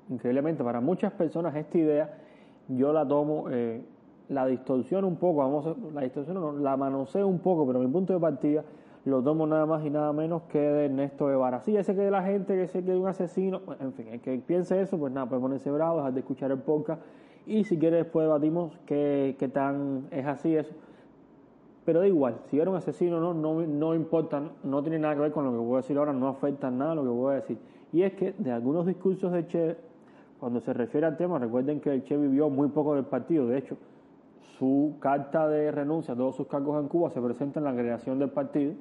increíblemente, 0.10 0.64
para 0.64 0.82
muchas 0.82 1.14
personas 1.14 1.56
esta 1.56 1.78
idea 1.78 2.18
yo 2.68 2.92
la 2.92 3.08
tomo, 3.08 3.52
eh, 3.52 3.84
la 4.30 4.48
distorsiono 4.48 5.08
un 5.08 5.18
poco, 5.18 5.42
vamos 5.42 5.68
a, 5.68 5.76
la 5.94 6.02
distorsiono, 6.02 6.54
no, 6.54 6.60
la 6.60 6.76
manoseo 6.76 7.28
un 7.28 7.38
poco, 7.38 7.68
pero 7.68 7.82
mi 7.82 7.88
punto 7.88 8.14
de 8.14 8.20
partida 8.20 8.64
lo 9.06 9.22
tomo 9.22 9.46
nada 9.46 9.68
más 9.68 9.86
y 9.86 9.92
nada 9.92 10.12
menos 10.12 10.42
que 10.50 10.60
de 10.60 10.86
Ernesto 10.86 11.28
Guevara. 11.28 11.62
Sí, 11.62 11.78
ese 11.78 11.94
que 11.94 12.02
de 12.02 12.10
la 12.10 12.24
gente, 12.24 12.56
que 12.56 12.68
sé 12.68 12.84
que 12.84 12.94
es 12.94 12.98
un 12.98 13.08
asesino, 13.08 13.62
en 13.80 13.94
fin, 13.94 14.08
el 14.08 14.22
que 14.22 14.36
piense 14.40 14.82
eso, 14.82 14.98
pues 14.98 15.14
nada, 15.14 15.30
puede 15.30 15.44
ponerse 15.44 15.70
bravo, 15.70 15.98
dejar 15.98 16.14
de 16.14 16.22
escuchar 16.22 16.50
el 16.50 16.58
podcast 16.62 17.04
y 17.46 17.64
si 17.64 17.78
quiere 17.78 17.98
después 17.98 18.26
debatimos 18.26 18.76
qué, 18.88 19.36
qué 19.38 19.48
tan 19.50 20.08
es 20.10 20.26
así 20.26 20.56
eso. 20.56 20.74
Pero 21.86 22.00
da 22.00 22.08
igual, 22.08 22.40
si 22.50 22.60
era 22.60 22.70
un 22.70 22.76
asesino 22.76 23.18
o 23.18 23.20
no, 23.20 23.34
no, 23.34 23.66
no 23.66 23.96
importa, 23.96 24.42
no, 24.64 24.82
tiene 24.84 25.00
nada 25.00 25.16
que 25.16 25.22
ver 25.22 25.32
con 25.32 25.46
lo 25.46 25.52
que 25.52 25.58
voy 25.58 25.74
a 25.74 25.78
decir 25.78 25.98
ahora, 25.98 26.14
no 26.14 26.28
afecta 26.28 26.70
nada 26.70 26.96
lo 26.96 27.04
que 27.04 27.10
voy 27.10 27.32
a 27.32 27.36
decir. 27.36 27.58
Y 27.92 28.04
es 28.04 28.14
que 28.14 28.34
de 28.38 28.52
algunos 28.52 28.86
discursos 28.86 29.32
de 29.32 29.48
Che, 29.48 29.78
cuando 30.40 30.60
se 30.60 30.74
refiere 30.74 31.08
al 31.08 31.18
tema, 31.18 31.40
recuerden 31.40 31.80
que 31.82 31.92
el 31.92 32.04
Che 32.04 32.16
vivió 32.18 32.50
muy 32.50 32.68
poco 32.70 32.96
del 32.96 33.06
partido, 33.06 33.48
de 33.48 33.58
hecho, 33.58 33.78
su 34.58 34.98
carta 35.00 35.48
de 35.48 35.72
renuncia 35.72 36.14
a 36.14 36.18
todos 36.18 36.36
sus 36.36 36.46
cargos 36.46 36.80
en 36.80 36.88
Cuba 36.88 37.10
se 37.10 37.20
presenta 37.20 37.60
en 37.60 37.64
la 37.64 37.74
creación 37.74 38.20
del 38.20 38.30
partido. 38.30 38.74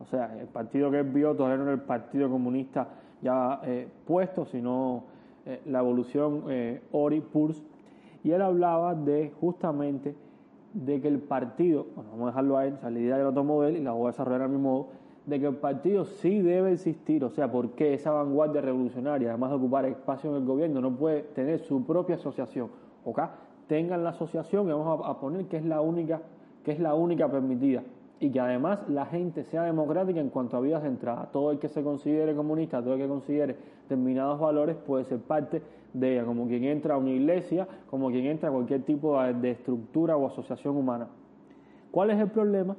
O 0.00 0.06
sea, 0.06 0.36
el 0.40 0.48
partido 0.48 0.90
que 0.90 0.98
él 0.98 1.10
vio 1.10 1.36
todavía 1.36 1.56
no 1.56 1.62
era 1.62 1.72
el 1.74 1.82
Partido 1.82 2.28
Comunista 2.28 2.88
ya 3.22 3.60
eh, 3.64 3.86
puesto, 4.04 4.44
sino 4.44 5.04
eh, 5.46 5.60
la 5.66 5.78
evolución 5.78 6.44
eh, 6.48 6.82
Ori 6.90 7.20
Purs. 7.20 7.62
y 8.24 8.32
él 8.32 8.42
hablaba 8.42 8.96
de 8.96 9.32
justamente 9.40 10.16
de 10.74 11.00
que 11.00 11.08
el 11.08 11.18
partido, 11.18 11.86
bueno, 11.94 12.10
vamos 12.12 12.24
a 12.24 12.30
dejarlo 12.30 12.56
a 12.56 12.66
él, 12.66 12.74
o 12.74 12.78
sea, 12.78 12.90
la 12.90 12.98
idea 12.98 13.16
que 13.16 13.22
lo 13.22 13.32
tomó 13.32 13.64
él 13.64 13.76
y 13.76 13.80
la 13.80 13.92
voy 13.92 14.04
a 14.04 14.06
desarrollar 14.08 14.42
a 14.42 14.48
mi 14.48 14.58
modo, 14.58 14.88
de 15.26 15.38
que 15.38 15.46
el 15.46 15.56
partido 15.56 16.04
sí 16.04 16.40
debe 16.40 16.72
existir, 16.72 17.24
o 17.24 17.30
sea, 17.30 17.50
porque 17.50 17.94
esa 17.94 18.10
vanguardia 18.10 18.60
revolucionaria, 18.60 19.28
además 19.30 19.50
de 19.50 19.56
ocupar 19.56 19.84
espacio 19.84 20.30
en 20.30 20.36
el 20.36 20.44
gobierno, 20.44 20.80
no 20.80 20.96
puede 20.96 21.22
tener 21.22 21.60
su 21.60 21.84
propia 21.84 22.16
asociación, 22.16 22.68
¿ok? 23.04 23.20
Tengan 23.68 24.02
la 24.02 24.10
asociación 24.10 24.66
y 24.68 24.72
vamos 24.72 25.04
a, 25.04 25.10
a 25.10 25.20
poner 25.20 25.46
que 25.46 25.58
es 25.58 25.64
la 25.64 25.80
única, 25.80 26.22
que 26.64 26.72
es 26.72 26.80
la 26.80 26.94
única 26.94 27.30
permitida 27.30 27.82
y 28.22 28.30
que 28.30 28.38
además 28.38 28.78
la 28.88 29.04
gente 29.04 29.42
sea 29.42 29.64
democrática 29.64 30.20
en 30.20 30.30
cuanto 30.30 30.56
a 30.56 30.60
vías 30.60 30.80
de 30.82 30.88
entrada. 30.88 31.28
Todo 31.32 31.50
el 31.50 31.58
que 31.58 31.68
se 31.68 31.82
considere 31.82 32.36
comunista, 32.36 32.80
todo 32.80 32.94
el 32.94 33.00
que 33.00 33.08
considere 33.08 33.56
determinados 33.82 34.38
valores 34.38 34.76
puede 34.76 35.04
ser 35.04 35.18
parte 35.18 35.60
de 35.92 36.12
ella, 36.14 36.24
como 36.24 36.46
quien 36.46 36.62
entra 36.62 36.94
a 36.94 36.98
una 36.98 37.10
iglesia, 37.10 37.66
como 37.90 38.10
quien 38.10 38.26
entra 38.26 38.48
a 38.48 38.52
cualquier 38.52 38.82
tipo 38.84 39.20
de, 39.20 39.50
estructura 39.50 40.16
o 40.16 40.26
asociación 40.28 40.76
humana. 40.76 41.08
¿Cuál 41.90 42.10
es 42.10 42.20
el 42.20 42.30
problema? 42.30 42.76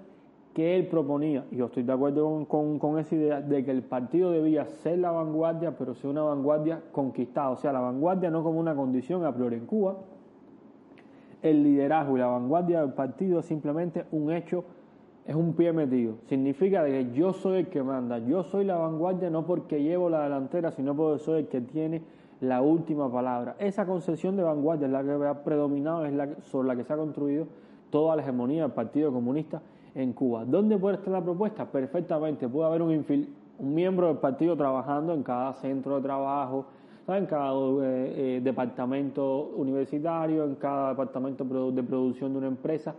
Que 0.53 0.77
él 0.77 0.87
proponía, 0.87 1.43
y 1.51 1.57
yo 1.57 1.65
estoy 1.65 1.83
de 1.83 1.91
acuerdo 1.91 2.23
con, 2.25 2.45
con- 2.45 2.79
con 2.79 2.97
esa 2.99 3.13
idea, 3.15 3.41
de 3.41 3.65
que 3.65 3.71
el 3.71 3.83
partido 3.83 4.31
debía 4.31 4.65
ser 4.65 4.99
la 4.99 5.11
vanguardia, 5.11 5.77
pero 5.77 5.93
ser 5.93 6.09
una 6.09 6.23
vanguardia 6.23 6.81
conquistada. 6.93 7.49
O 7.49 7.57
sea, 7.57 7.73
la 7.73 7.81
vanguardia 7.81 8.31
no 8.31 8.43
como 8.43 8.59
una 8.61 8.73
condición 8.75 9.25
a 9.25 9.33
priori 9.35 9.57
en 9.57 9.65
Cuba. 9.65 9.97
El 11.41 11.63
liderazgo 11.63 12.15
y 12.15 12.19
la 12.21 12.27
vanguardia 12.27 12.79
del 12.81 12.93
partido 12.93 13.39
es 13.39 13.45
simplemente 13.45 14.05
un 14.11 14.31
hecho, 14.31 14.63
es 15.25 15.35
un 15.35 15.53
pie 15.53 15.71
metido. 15.71 16.15
Significa 16.27 16.83
que 16.85 17.11
yo 17.13 17.33
soy 17.33 17.59
el 17.59 17.67
que 17.67 17.81
manda, 17.81 18.19
yo 18.19 18.43
soy 18.43 18.65
la 18.65 18.75
vanguardia 18.75 19.29
no 19.29 19.45
porque 19.45 19.81
llevo 19.81 20.09
la 20.09 20.23
delantera, 20.23 20.71
sino 20.71 20.95
porque 20.95 21.23
soy 21.23 21.41
el 21.41 21.47
que 21.47 21.61
tiene 21.61 22.01
la 22.41 22.61
última 22.61 23.11
palabra. 23.11 23.55
Esa 23.57 23.85
concepción 23.85 24.35
de 24.35 24.43
vanguardia 24.43 24.87
es 24.87 24.91
la 24.91 25.03
que 25.03 25.11
ha 25.11 25.43
predominado, 25.43 26.05
es 26.05 26.13
la 26.13 26.27
sobre 26.41 26.67
la 26.67 26.75
que 26.75 26.83
se 26.83 26.91
ha 26.91 26.97
construido 26.97 27.47
toda 27.89 28.15
la 28.15 28.21
hegemonía 28.21 28.63
del 28.63 28.71
Partido 28.71 29.13
Comunista 29.13 29.61
en 29.95 30.13
Cuba. 30.13 30.43
¿Dónde 30.45 30.77
puede 30.77 30.95
estar 30.95 31.13
la 31.13 31.23
propuesta? 31.23 31.65
Perfectamente, 31.65 32.49
puede 32.49 32.67
haber 32.67 32.81
un, 32.81 33.05
miembro 33.59 34.07
del 34.07 34.17
partido 34.17 34.57
trabajando 34.57 35.13
en 35.13 35.23
cada 35.23 35.53
centro 35.53 35.97
de 35.97 36.01
trabajo, 36.01 36.65
en 37.07 37.25
cada 37.27 37.53
eh, 37.53 37.77
eh, 37.83 38.41
departamento 38.43 39.51
universitario, 39.55 40.43
en 40.43 40.55
cada 40.55 40.89
departamento 40.89 41.45
de 41.71 41.83
producción 41.83 42.33
de 42.33 42.39
una 42.39 42.47
empresa, 42.47 42.95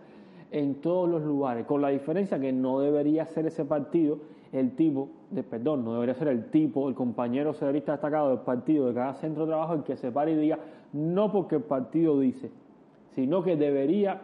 en 0.55 0.77
todos 0.77 1.09
los 1.09 1.21
lugares, 1.23 1.67
con 1.67 1.83
la 1.83 1.89
diferencia 1.89 2.39
que 2.39 2.53
no 2.53 2.79
debería 2.79 3.27
ser 3.27 3.45
ese 3.47 3.65
partido 3.65 4.19
el 4.53 4.77
tipo, 4.77 5.09
de, 5.33 5.43
perdón, 5.43 5.85
no 5.85 5.95
debería 5.95 6.15
ser 6.15 6.29
el 6.29 6.49
tipo, 6.49 6.89
el 6.89 6.95
compañero 6.95 7.53
socialista 7.53 7.91
destacado 7.91 8.29
del 8.29 8.39
partido 8.39 8.87
de 8.87 8.95
cada 8.95 9.15
centro 9.15 9.47
de 9.47 9.49
trabajo 9.51 9.75
el 9.75 9.83
que 9.83 9.97
se 9.97 10.13
pare 10.13 10.31
y 10.31 10.37
diga, 10.37 10.61
no 10.93 11.33
porque 11.33 11.57
el 11.57 11.63
partido 11.63 12.21
dice, 12.21 12.53
sino 13.17 13.43
que 13.43 13.57
debería 13.57 14.23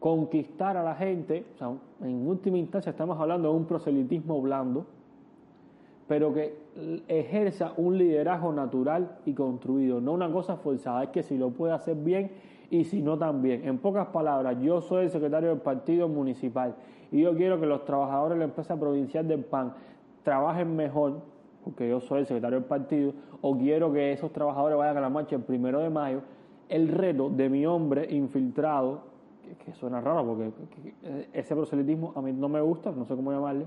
conquistar 0.00 0.76
a 0.76 0.82
la 0.82 0.96
gente, 0.96 1.46
o 1.54 1.58
sea, 1.58 1.70
en 2.00 2.26
última 2.26 2.58
instancia 2.58 2.90
estamos 2.90 3.16
hablando 3.20 3.48
de 3.48 3.56
un 3.56 3.66
proselitismo 3.66 4.42
blando, 4.42 4.84
pero 6.08 6.34
que 6.34 6.58
ejerza 7.06 7.72
un 7.76 7.96
liderazgo 7.98 8.52
natural 8.52 9.18
y 9.24 9.32
construido, 9.32 10.00
no 10.00 10.12
una 10.12 10.30
cosa 10.30 10.56
forzada, 10.56 11.04
es 11.04 11.10
que 11.10 11.22
si 11.22 11.38
lo 11.38 11.50
puede 11.50 11.72
hacer 11.72 11.94
bien 11.94 12.32
y 12.70 12.84
si 12.84 13.02
no 13.02 13.16
también. 13.18 13.66
En 13.66 13.78
pocas 13.78 14.06
palabras, 14.08 14.56
yo 14.60 14.80
soy 14.80 15.04
el 15.04 15.10
secretario 15.10 15.50
del 15.50 15.58
partido 15.60 16.08
municipal 16.08 16.74
y 17.12 17.20
yo 17.22 17.34
quiero 17.36 17.60
que 17.60 17.66
los 17.66 17.84
trabajadores 17.84 18.34
de 18.36 18.38
la 18.40 18.44
empresa 18.46 18.78
provincial 18.78 19.26
del 19.28 19.44
PAN 19.44 19.72
trabajen 20.22 20.74
mejor, 20.74 21.20
porque 21.64 21.88
yo 21.88 22.00
soy 22.00 22.20
el 22.20 22.26
secretario 22.26 22.58
del 22.58 22.66
partido, 22.68 23.12
o 23.40 23.56
quiero 23.56 23.92
que 23.92 24.12
esos 24.12 24.32
trabajadores 24.32 24.76
vayan 24.78 24.96
a 24.96 25.00
la 25.00 25.10
marcha 25.10 25.36
el 25.36 25.42
primero 25.42 25.80
de 25.80 25.90
mayo, 25.90 26.22
el 26.68 26.88
reto 26.88 27.28
de 27.30 27.48
mi 27.48 27.64
hombre 27.66 28.06
infiltrado, 28.12 29.02
que, 29.64 29.72
suena 29.74 30.00
raro 30.00 30.24
porque 30.26 30.50
que- 30.74 30.92
que 30.92 31.28
ese 31.32 31.54
proselitismo 31.54 32.12
a 32.16 32.20
mí 32.22 32.32
no 32.32 32.48
me 32.48 32.60
gusta, 32.60 32.90
no 32.90 33.04
sé 33.04 33.14
cómo 33.14 33.30
llamarle, 33.30 33.66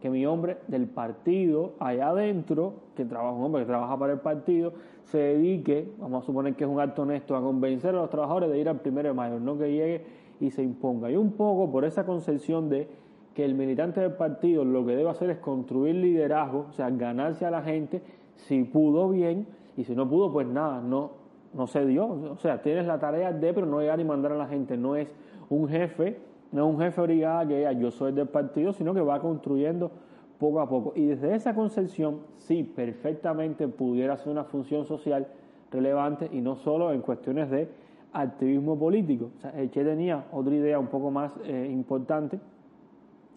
que 0.00 0.10
mi 0.10 0.24
hombre 0.26 0.58
del 0.68 0.86
partido 0.86 1.74
allá 1.80 2.10
adentro, 2.10 2.74
que 2.96 3.04
trabaja 3.04 3.32
un 3.32 3.44
hombre 3.44 3.62
que 3.62 3.66
trabaja 3.66 3.98
para 3.98 4.12
el 4.12 4.20
partido, 4.20 4.72
se 5.04 5.18
dedique, 5.18 5.90
vamos 5.98 6.22
a 6.22 6.26
suponer 6.26 6.54
que 6.54 6.64
es 6.64 6.70
un 6.70 6.80
acto 6.80 7.02
honesto, 7.02 7.36
a 7.36 7.42
convencer 7.42 7.90
a 7.90 7.98
los 7.98 8.10
trabajadores 8.10 8.50
de 8.50 8.58
ir 8.58 8.68
al 8.68 8.80
primero 8.80 9.08
de 9.08 9.14
mayo, 9.14 9.40
no 9.40 9.58
que 9.58 9.72
llegue 9.72 10.04
y 10.40 10.50
se 10.50 10.62
imponga. 10.62 11.10
Y 11.10 11.16
un 11.16 11.32
poco 11.32 11.70
por 11.70 11.84
esa 11.84 12.04
concepción 12.04 12.68
de 12.68 12.88
que 13.34 13.44
el 13.44 13.54
militante 13.54 14.00
del 14.00 14.12
partido 14.12 14.64
lo 14.64 14.84
que 14.84 14.96
debe 14.96 15.10
hacer 15.10 15.30
es 15.30 15.38
construir 15.38 15.94
liderazgo, 15.94 16.66
o 16.68 16.72
sea, 16.72 16.90
ganarse 16.90 17.46
a 17.46 17.50
la 17.50 17.62
gente, 17.62 18.02
si 18.34 18.64
pudo 18.64 19.08
bien, 19.08 19.46
y 19.76 19.84
si 19.84 19.94
no 19.94 20.08
pudo, 20.08 20.32
pues 20.32 20.46
nada, 20.46 20.80
no, 20.80 21.12
no 21.54 21.66
se 21.66 21.86
dio. 21.86 22.06
O 22.06 22.36
sea, 22.38 22.62
tienes 22.62 22.86
la 22.86 22.98
tarea 22.98 23.32
de, 23.32 23.54
pero 23.54 23.66
no 23.66 23.80
llegar 23.80 24.00
y 24.00 24.04
mandar 24.04 24.32
a 24.32 24.36
la 24.36 24.48
gente, 24.48 24.76
no 24.76 24.96
es 24.96 25.14
un 25.50 25.68
jefe, 25.68 26.18
no 26.52 26.66
es 26.66 26.74
un 26.74 26.80
jefe 26.80 27.00
obligado 27.00 27.48
que 27.48 27.58
diga, 27.58 27.72
yo 27.72 27.90
soy 27.90 28.12
del 28.12 28.28
partido, 28.28 28.72
sino 28.72 28.94
que 28.94 29.00
va 29.00 29.20
construyendo 29.20 29.90
poco 30.38 30.60
a 30.60 30.68
poco. 30.68 30.92
Y 30.94 31.06
desde 31.06 31.34
esa 31.34 31.54
concepción, 31.54 32.20
sí, 32.38 32.62
perfectamente 32.62 33.68
pudiera 33.68 34.16
ser 34.16 34.32
una 34.32 34.44
función 34.44 34.86
social 34.86 35.26
relevante 35.70 36.28
y 36.32 36.40
no 36.40 36.56
solo 36.56 36.92
en 36.92 37.02
cuestiones 37.02 37.50
de 37.50 37.68
activismo 38.12 38.78
político. 38.78 39.30
O 39.36 39.40
sea, 39.40 39.50
el 39.50 39.70
Che 39.70 39.84
tenía 39.84 40.24
otra 40.32 40.54
idea 40.54 40.78
un 40.78 40.86
poco 40.86 41.10
más 41.10 41.32
eh, 41.44 41.68
importante 41.70 42.38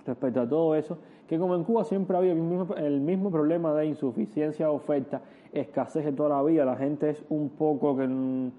respecto 0.06 0.42
a 0.42 0.48
todo 0.48 0.76
eso, 0.76 0.98
que 1.28 1.38
como 1.38 1.56
en 1.56 1.64
Cuba 1.64 1.84
siempre 1.84 2.18
había 2.18 2.32
el 2.32 2.40
mismo, 2.40 2.76
el 2.76 3.02
mismo 3.02 3.30
problema 3.30 3.74
de 3.74 3.86
insuficiencia 3.86 4.68
de 4.68 4.72
oferta, 4.72 5.22
escasez 5.52 6.06
de 6.06 6.12
toda 6.14 6.30
la 6.30 6.44
vida, 6.44 6.66
la 6.66 6.76
gente 6.76 7.10
es 7.10 7.24
un 7.30 7.50
poco 7.50 7.98
que... 7.98 8.52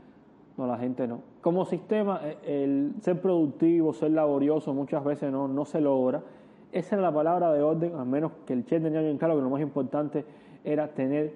No, 0.62 0.69
la 0.69 0.78
gente 0.78 1.09
no. 1.09 1.19
Como 1.40 1.64
sistema, 1.64 2.21
eh, 2.23 2.37
el 2.62 2.92
ser 3.02 3.21
productivo, 3.21 3.92
ser 3.92 4.12
laborioso 4.12 4.73
muchas 4.73 5.02
veces 5.02 5.33
no, 5.33 5.49
no 5.49 5.64
se 5.64 5.81
logra. 5.81 6.23
Esa 6.71 6.95
era 6.95 7.02
la 7.02 7.12
palabra 7.12 7.52
de 7.52 7.61
orden, 7.62 7.97
al 7.97 8.07
menos 8.07 8.31
que 8.47 8.52
el 8.52 8.64
Che 8.64 8.78
tenía 8.78 9.00
bien 9.00 9.19
claro 9.19 9.35
que 9.35 9.42
lo 9.42 9.50
más 9.50 9.61
importante 9.61 10.25
era 10.62 10.87
tener 10.87 11.35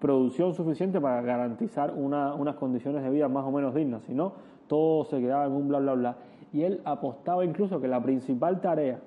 producción 0.00 0.54
suficiente 0.54 0.98
para 1.02 1.20
garantizar 1.20 1.92
una- 1.94 2.32
unas 2.34 2.54
condiciones 2.56 3.02
de 3.02 3.10
vida 3.10 3.28
más 3.28 3.44
o 3.44 3.50
menos 3.50 3.74
dignas, 3.74 4.02
si 4.04 4.14
no, 4.14 4.32
todo 4.68 5.04
se 5.04 5.20
quedaba 5.20 5.44
en 5.44 5.52
un 5.52 5.68
bla, 5.68 5.78
bla, 5.80 5.92
bla. 5.92 6.16
Y 6.54 6.62
él 6.62 6.80
apostaba 6.86 7.44
incluso 7.44 7.78
que 7.78 7.88
la 7.88 8.02
principal 8.02 8.62
tarea, 8.62 9.00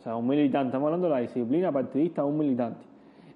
o 0.00 0.02
sea, 0.02 0.16
un 0.16 0.26
militante, 0.28 0.66
estamos 0.68 0.88
hablando 0.88 1.06
de 1.08 1.14
la 1.14 1.20
disciplina 1.20 1.72
partidista 1.72 2.20
de 2.22 2.28
un 2.28 2.36
militante, 2.36 2.80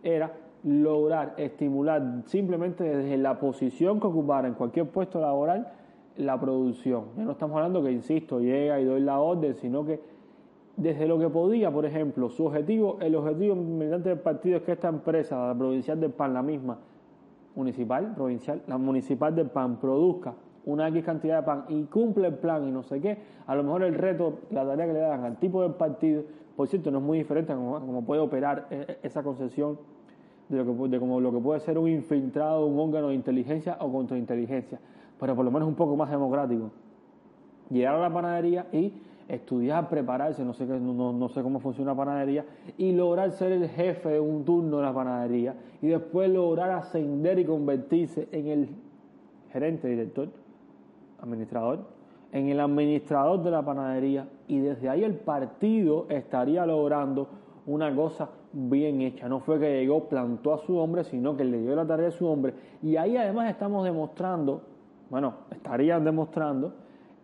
era 0.02 0.30
lograr 0.64 1.34
estimular 1.36 2.22
simplemente 2.26 2.84
desde 2.84 3.16
la 3.16 3.38
posición 3.38 4.00
que 4.00 4.06
ocupara 4.06 4.48
en 4.48 4.54
cualquier 4.54 4.88
puesto 4.88 5.20
laboral 5.20 5.72
la 6.16 6.40
producción. 6.40 7.04
Ya 7.16 7.24
no 7.24 7.32
estamos 7.32 7.56
hablando 7.56 7.82
que, 7.82 7.92
insisto, 7.92 8.40
llega 8.40 8.80
y 8.80 8.84
doy 8.84 9.00
la 9.00 9.20
orden, 9.20 9.54
sino 9.54 9.84
que 9.84 10.00
desde 10.76 11.06
lo 11.06 11.18
que 11.18 11.28
podía, 11.28 11.70
por 11.70 11.86
ejemplo, 11.86 12.28
su 12.28 12.46
objetivo, 12.46 12.98
el 13.00 13.14
objetivo 13.14 13.54
militante 13.54 14.10
del 14.10 14.18
partido 14.18 14.58
es 14.58 14.62
que 14.62 14.72
esta 14.72 14.88
empresa, 14.88 15.48
la 15.48 15.54
provincial 15.54 16.00
del 16.00 16.10
PAN, 16.10 16.34
la 16.34 16.42
misma, 16.42 16.78
municipal, 17.54 18.14
provincial, 18.14 18.62
la 18.66 18.76
municipal 18.76 19.34
del 19.34 19.48
PAN 19.48 19.78
produzca 19.80 20.34
una 20.66 20.88
X 20.88 21.04
cantidad 21.04 21.38
de 21.38 21.42
pan 21.44 21.64
y 21.68 21.84
cumple 21.84 22.26
el 22.26 22.34
plan 22.34 22.66
y 22.68 22.72
no 22.72 22.82
sé 22.82 23.00
qué, 23.00 23.18
a 23.46 23.54
lo 23.54 23.62
mejor 23.62 23.84
el 23.84 23.94
reto, 23.94 24.40
la 24.50 24.66
tarea 24.66 24.86
que 24.86 24.92
le 24.92 24.98
dan 24.98 25.24
al 25.24 25.38
tipo 25.38 25.62
del 25.62 25.74
partido, 25.74 26.24
por 26.56 26.68
cierto, 26.68 26.90
no 26.90 26.98
es 26.98 27.04
muy 27.04 27.18
diferente 27.18 27.52
a 27.52 27.56
cómo 27.56 28.04
puede 28.04 28.20
operar 28.20 28.66
eh, 28.70 28.98
esa 29.02 29.22
concepción 29.22 29.78
de, 30.48 30.56
lo 30.64 30.88
que, 30.88 30.98
como 30.98 31.20
lo 31.20 31.32
que 31.32 31.38
puede 31.38 31.60
ser 31.60 31.78
un 31.78 31.88
infiltrado, 31.88 32.66
un 32.66 32.78
órgano 32.78 33.08
de 33.08 33.14
inteligencia 33.14 33.76
o 33.80 33.90
contrainteligencia, 33.90 34.78
pero 35.18 35.34
por 35.34 35.44
lo 35.44 35.50
menos 35.50 35.68
un 35.68 35.74
poco 35.74 35.96
más 35.96 36.10
democrático. 36.10 36.70
Llegar 37.70 37.94
a 37.96 38.00
la 38.00 38.12
panadería 38.12 38.66
y 38.72 38.92
estudiar, 39.28 39.88
prepararse, 39.88 40.44
no 40.44 40.52
sé, 40.54 40.66
qué, 40.66 40.78
no- 40.78 41.12
no 41.12 41.28
sé 41.30 41.42
cómo 41.42 41.58
funciona 41.58 41.90
la 41.92 41.96
panadería, 41.96 42.44
y 42.78 42.92
lograr 42.92 43.32
ser 43.32 43.50
el 43.50 43.68
jefe 43.68 44.10
de 44.10 44.20
un 44.20 44.44
turno 44.44 44.76
de 44.76 44.82
la 44.84 44.94
panadería, 44.94 45.54
y 45.82 45.88
después 45.88 46.30
lograr 46.30 46.70
ascender 46.70 47.38
y 47.40 47.44
convertirse 47.44 48.28
en 48.30 48.46
el 48.46 48.68
gerente, 49.52 49.88
director, 49.88 50.28
administrador, 51.20 51.80
en 52.30 52.48
el 52.48 52.60
administrador 52.60 53.42
de 53.42 53.50
la 53.50 53.64
panadería, 53.64 54.28
y 54.46 54.58
desde 54.58 54.88
ahí 54.88 55.02
el 55.02 55.14
partido 55.14 56.06
estaría 56.08 56.64
logrando 56.64 57.26
una 57.66 57.92
cosa 57.96 58.28
bien 58.56 59.02
hecha. 59.02 59.28
No 59.28 59.40
fue 59.40 59.60
que 59.60 59.80
llegó, 59.80 60.08
plantó 60.08 60.54
a 60.54 60.58
su 60.58 60.76
hombre, 60.78 61.04
sino 61.04 61.36
que 61.36 61.44
le 61.44 61.60
dio 61.60 61.76
la 61.76 61.86
tarea 61.86 62.08
a 62.08 62.10
su 62.10 62.26
hombre. 62.26 62.54
Y 62.82 62.96
ahí 62.96 63.16
además 63.16 63.50
estamos 63.50 63.84
demostrando, 63.84 64.62
bueno, 65.10 65.34
estarían 65.50 66.04
demostrando 66.04 66.72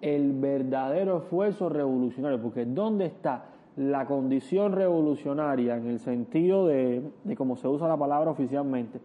el 0.02 0.32
verdadero 0.32 1.18
esfuerzo 1.18 1.68
revolucionario, 1.68 2.40
porque 2.40 2.66
¿dónde 2.66 3.06
está 3.06 3.46
la 3.76 4.04
condición 4.04 4.72
revolucionaria 4.72 5.76
en 5.76 5.86
el 5.86 5.98
sentido 6.00 6.66
de, 6.66 7.02
de 7.24 7.36
cómo 7.36 7.56
se 7.56 7.66
usa 7.66 7.88
la 7.88 7.96
palabra 7.96 8.30
oficialmente? 8.30 9.00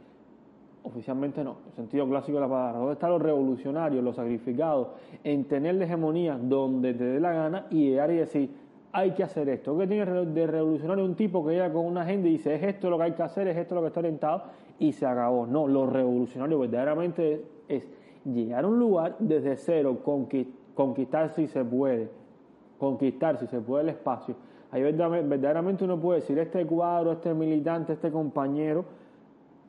Oficialmente 0.83 1.43
no, 1.43 1.57
el 1.67 1.73
sentido 1.73 2.07
clásico 2.07 2.37
de 2.37 2.41
la 2.41 2.49
palabra. 2.49 2.79
¿Dónde 2.79 2.93
están 2.93 3.11
los 3.11 3.21
revolucionarios, 3.21 4.03
los 4.03 4.15
sacrificados, 4.15 4.89
en 5.23 5.45
tener 5.45 5.75
la 5.75 5.85
hegemonía 5.85 6.37
donde 6.41 6.93
te 6.93 7.05
dé 7.05 7.19
la 7.21 7.31
gana 7.31 7.67
y 7.69 7.89
llegar 7.89 8.11
y 8.11 8.17
decir, 8.17 8.66
hay 8.97 9.11
que 9.11 9.21
hacer 9.21 9.47
esto? 9.47 9.77
¿Qué 9.77 9.85
tiene 9.85 10.05
de 10.25 10.47
revolucionario 10.47 11.05
un 11.05 11.13
tipo 11.13 11.45
que 11.45 11.51
llega 11.51 11.71
con 11.71 11.85
una 11.85 12.01
agenda 12.01 12.27
y 12.27 12.31
dice, 12.31 12.55
es 12.55 12.63
esto 12.63 12.89
lo 12.89 12.97
que 12.97 13.03
hay 13.03 13.11
que 13.11 13.21
hacer, 13.21 13.47
es 13.47 13.55
esto 13.55 13.75
lo 13.75 13.81
que 13.81 13.87
está 13.87 13.99
orientado 13.99 14.43
y 14.79 14.91
se 14.91 15.05
acabó? 15.05 15.45
No, 15.45 15.67
lo 15.67 15.85
revolucionario 15.85 16.57
verdaderamente 16.57 17.33
es, 17.67 17.83
es 17.83 17.87
llegar 18.25 18.63
a 18.63 18.67
un 18.67 18.79
lugar 18.79 19.15
desde 19.19 19.55
cero, 19.55 19.99
conqui- 20.03 20.47
conquistar 20.73 21.29
si 21.29 21.45
se 21.45 21.63
puede, 21.63 22.09
conquistar 22.79 23.37
si 23.37 23.45
se 23.45 23.61
puede 23.61 23.83
el 23.83 23.89
espacio. 23.89 24.33
Ahí 24.71 24.81
verdad- 24.81 25.11
verdaderamente 25.27 25.83
uno 25.83 25.99
puede 25.99 26.21
decir, 26.21 26.39
este 26.39 26.65
cuadro, 26.65 27.11
este 27.11 27.35
militante, 27.35 27.93
este 27.93 28.09
compañero, 28.11 28.83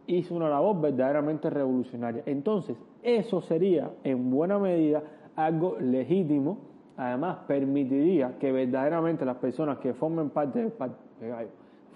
hizo 0.06 0.34
una 0.34 0.48
labor 0.48 0.80
verdaderamente 0.80 1.50
revolucionaria. 1.50 2.22
Entonces, 2.24 2.78
eso 3.02 3.42
sería 3.42 3.90
en 4.04 4.30
buena 4.30 4.58
medida 4.58 5.02
algo 5.36 5.76
legítimo, 5.78 6.67
además 6.98 7.38
permitiría 7.46 8.36
que 8.38 8.52
verdaderamente 8.52 9.24
las 9.24 9.36
personas 9.36 9.78
que 9.78 9.94
formen 9.94 10.28
parte 10.30 10.58
del 10.58 10.72
partido, 10.72 11.36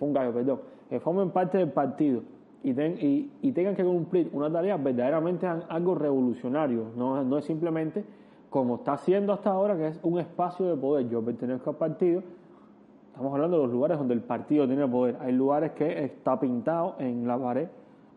gallo, 0.00 0.32
perdón, 0.32 0.60
que 0.88 0.98
formen 1.00 1.30
parte 1.30 1.58
del 1.58 1.70
partido 1.70 2.22
y, 2.62 2.72
ten- 2.72 2.96
y- 3.00 3.30
y 3.42 3.52
tengan 3.52 3.74
que 3.74 3.84
cumplir 3.84 4.30
una 4.32 4.50
tarea 4.50 4.76
verdaderamente 4.78 5.46
algo 5.46 5.94
revolucionario, 5.94 6.86
no, 6.96 7.22
no 7.24 7.38
es 7.38 7.44
simplemente 7.44 8.04
como 8.48 8.76
está 8.76 8.92
haciendo 8.94 9.32
hasta 9.32 9.50
ahora, 9.50 9.76
que 9.76 9.88
es 9.88 10.00
un 10.02 10.18
espacio 10.20 10.66
de 10.66 10.76
poder. 10.76 11.08
Yo 11.08 11.22
pertenezco 11.22 11.70
al 11.70 11.76
partido, 11.76 12.22
Estamos 13.12 13.34
hablando 13.34 13.58
de 13.58 13.64
los 13.64 13.72
lugares 13.72 13.98
donde 13.98 14.14
el 14.14 14.22
partido 14.22 14.66
tiene 14.66 14.88
poder. 14.88 15.18
Hay 15.20 15.32
lugares 15.32 15.72
que 15.72 16.02
está 16.02 16.40
pintado 16.40 16.94
en 16.98 17.26
la 17.28 17.36
pared. 17.38 17.68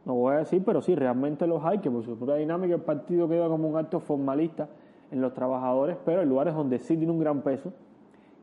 No 0.06 0.14
voy 0.14 0.36
a 0.36 0.38
decir, 0.38 0.64
pero 0.66 0.82
sí, 0.82 0.96
realmente 0.96 1.46
los 1.48 1.66
hay, 1.66 1.80
que 1.80 1.92
por 1.92 2.02
su 2.04 2.16
propia 2.18 2.36
dinámica 2.36 2.76
el 2.76 2.82
partido 2.82 3.28
queda 3.28 3.50
como 3.50 3.68
un 3.68 3.76
acto 3.76 4.00
formalista 4.00 4.70
en 5.16 5.22
los 5.22 5.34
trabajadores, 5.34 5.96
pero 6.04 6.20
hay 6.20 6.28
lugares 6.28 6.54
donde 6.54 6.78
sí 6.78 6.98
tiene 6.98 7.12
un 7.12 7.20
gran 7.20 7.42
peso. 7.42 7.72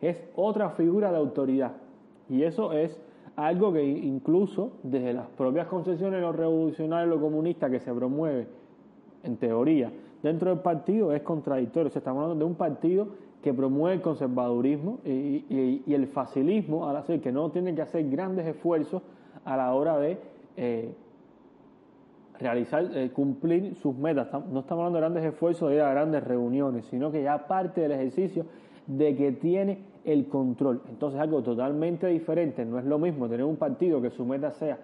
Es 0.00 0.16
otra 0.34 0.70
figura 0.70 1.12
de 1.12 1.18
autoridad. 1.18 1.72
Y 2.30 2.44
eso 2.44 2.72
es 2.72 2.98
algo 3.36 3.74
que 3.74 3.84
incluso 3.84 4.72
desde 4.82 5.12
las 5.12 5.26
propias 5.28 5.66
concesiones 5.66 6.22
los 6.22 6.34
revolucionarios, 6.34 7.10
los 7.10 7.20
comunistas, 7.20 7.70
que 7.70 7.78
se 7.78 7.92
promueve, 7.92 8.46
en 9.22 9.36
teoría, 9.36 9.92
dentro 10.22 10.48
del 10.48 10.60
partido 10.60 11.12
es 11.12 11.20
contradictorio. 11.22 11.88
O 11.88 11.90
sea, 11.90 12.00
estamos 12.00 12.22
hablando 12.22 12.44
de 12.44 12.50
un 12.50 12.56
partido 12.56 13.08
que 13.42 13.52
promueve 13.52 13.96
el 13.96 14.02
conservadurismo 14.02 15.00
y, 15.04 15.92
el 15.92 16.06
facilismo, 16.06 16.88
al 16.88 16.96
hacer 16.96 17.20
que 17.20 17.32
no 17.32 17.50
tienen 17.50 17.76
que 17.76 17.82
hacer 17.82 18.08
grandes 18.08 18.46
esfuerzos 18.46 19.02
a 19.44 19.58
la 19.58 19.74
hora 19.74 19.98
de 19.98 20.18
eh, 20.56 20.94
realizar, 22.38 22.90
eh, 22.94 23.10
cumplir 23.10 23.74
sus 23.76 23.96
metas. 23.96 24.28
No 24.32 24.60
estamos 24.60 24.70
hablando 24.70 24.96
de 24.96 25.00
grandes 25.00 25.24
esfuerzos 25.24 25.70
de 25.70 25.76
ir 25.76 25.80
a 25.82 25.90
grandes 25.90 26.24
reuniones, 26.24 26.86
sino 26.86 27.10
que 27.10 27.22
ya 27.22 27.46
parte 27.46 27.82
del 27.82 27.92
ejercicio 27.92 28.46
de 28.86 29.16
que 29.16 29.32
tiene 29.32 29.78
el 30.04 30.26
control. 30.26 30.82
Entonces 30.88 31.20
algo 31.20 31.42
totalmente 31.42 32.06
diferente. 32.08 32.64
No 32.64 32.78
es 32.78 32.84
lo 32.84 32.98
mismo 32.98 33.28
tener 33.28 33.44
un 33.44 33.56
partido 33.56 34.02
que 34.02 34.10
su 34.10 34.24
meta 34.24 34.50
sea 34.52 34.78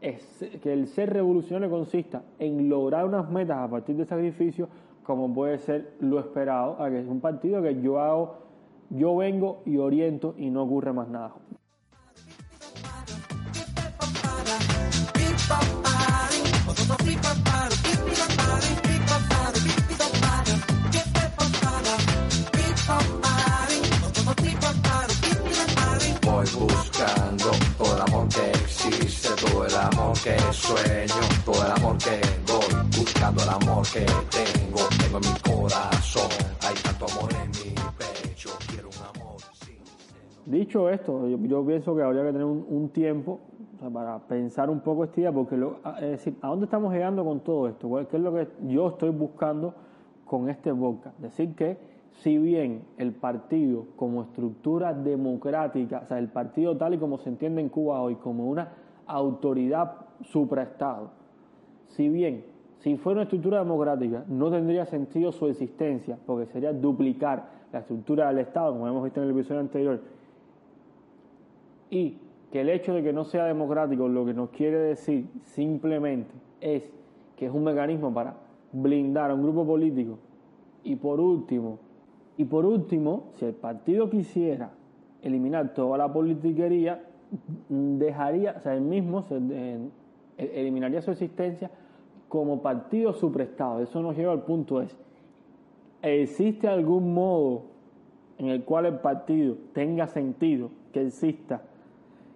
es 0.00 0.44
que 0.62 0.72
el 0.72 0.86
ser 0.86 1.12
revolucionario 1.12 1.70
consista 1.70 2.22
en 2.38 2.68
lograr 2.68 3.04
unas 3.04 3.30
metas 3.30 3.58
a 3.58 3.68
partir 3.68 3.96
de 3.96 4.06
sacrificio, 4.06 4.68
como 5.02 5.32
puede 5.32 5.58
ser 5.58 5.92
lo 6.00 6.18
esperado, 6.18 6.80
a 6.82 6.88
que 6.90 7.00
es 7.00 7.06
un 7.06 7.20
partido 7.20 7.62
que 7.62 7.80
yo 7.80 8.00
hago, 8.00 8.36
yo 8.90 9.16
vengo 9.16 9.60
y 9.66 9.76
oriento 9.76 10.34
y 10.38 10.50
no 10.50 10.62
ocurre 10.62 10.92
más 10.92 11.08
nada. 11.08 11.34
Dicho 40.70 40.88
esto, 40.88 41.26
yo, 41.26 41.66
pienso 41.66 41.96
que 41.96 42.02
habría 42.04 42.22
que 42.22 42.30
tener 42.30 42.44
un, 42.44 42.90
tiempo 42.90 43.40
para 43.92 44.20
pensar 44.20 44.70
un 44.70 44.78
poco 44.78 45.02
este 45.02 45.22
día, 45.22 45.32
porque 45.32 45.56
lo, 45.56 45.78
es 45.96 46.10
decir, 46.12 46.36
¿a 46.42 46.46
dónde 46.46 46.66
estamos 46.66 46.92
llegando 46.92 47.24
con 47.24 47.40
todo 47.40 47.66
esto? 47.66 47.88
¿Cuál- 47.88 48.06
¿Qué 48.06 48.18
es 48.18 48.22
lo 48.22 48.32
que 48.32 48.46
yo 48.68 48.86
estoy 48.90 49.10
buscando 49.10 49.74
con 50.24 50.48
este 50.48 50.72
podcast? 50.72 51.18
Decir 51.18 51.56
que 51.56 51.76
si 52.12 52.38
bien 52.38 52.84
el 52.98 53.10
partido 53.10 53.86
como 53.96 54.22
estructura 54.22 54.94
democrática, 54.94 56.02
o 56.04 56.06
sea, 56.06 56.20
el 56.20 56.28
partido 56.28 56.76
tal 56.76 56.94
y 56.94 56.98
como 56.98 57.18
se 57.18 57.30
entiende 57.30 57.60
en 57.60 57.68
Cuba 57.68 58.00
hoy, 58.00 58.14
como 58.14 58.48
una 58.48 58.68
autoridad 59.08 59.94
supraestado, 60.22 61.10
si 61.88 62.08
bien, 62.08 62.44
si 62.78 62.96
fuera 62.96 63.16
una 63.16 63.22
estructura 63.24 63.58
democrática, 63.58 64.22
no 64.28 64.52
tendría 64.52 64.86
sentido 64.86 65.32
su 65.32 65.48
existencia, 65.48 66.16
porque 66.24 66.46
sería 66.46 66.72
duplicar 66.72 67.58
la 67.72 67.80
estructura 67.80 68.28
del 68.28 68.38
Estado, 68.38 68.70
como 68.70 68.86
hemos 68.86 69.02
visto 69.02 69.20
en 69.20 69.28
el 69.28 69.34
episodio 69.34 69.62
anterior, 69.62 70.00
y 71.90 72.18
que 72.50 72.60
el 72.60 72.68
hecho 72.68 72.94
de 72.94 73.02
que 73.02 73.12
no 73.12 73.24
sea 73.24 73.44
democrático 73.44 74.08
lo 74.08 74.24
que 74.24 74.34
nos 74.34 74.50
quiere 74.50 74.78
decir 74.78 75.26
simplemente 75.42 76.30
es 76.60 76.90
que 77.36 77.46
es 77.46 77.52
un 77.52 77.64
mecanismo 77.64 78.12
para 78.12 78.36
blindar 78.72 79.30
a 79.30 79.34
un 79.34 79.42
grupo 79.42 79.66
político. 79.66 80.18
Y 80.84 80.96
por 80.96 81.20
último 81.20 81.78
y 82.36 82.44
por 82.44 82.64
último 82.64 83.24
si 83.34 83.44
el 83.44 83.54
partido 83.54 84.08
quisiera 84.08 84.70
eliminar 85.22 85.74
toda 85.74 85.98
la 85.98 86.12
politiquería 86.12 87.04
dejaría 87.68 88.54
o 88.56 88.60
sea 88.60 88.74
él 88.74 88.80
mismo 88.80 89.24
eh, 89.30 89.78
eliminaría 90.38 91.02
su 91.02 91.10
existencia 91.10 91.70
como 92.28 92.62
partido 92.62 93.12
suprestado. 93.12 93.80
Eso 93.80 94.00
nos 94.00 94.16
lleva 94.16 94.32
al 94.32 94.42
punto 94.42 94.80
es 94.80 94.96
¿existe 96.02 96.68
algún 96.68 97.12
modo 97.12 97.64
en 98.38 98.48
el 98.48 98.64
cual 98.64 98.86
el 98.86 99.00
partido 99.00 99.56
tenga 99.74 100.06
sentido 100.06 100.70
que 100.92 101.06
exista, 101.06 101.62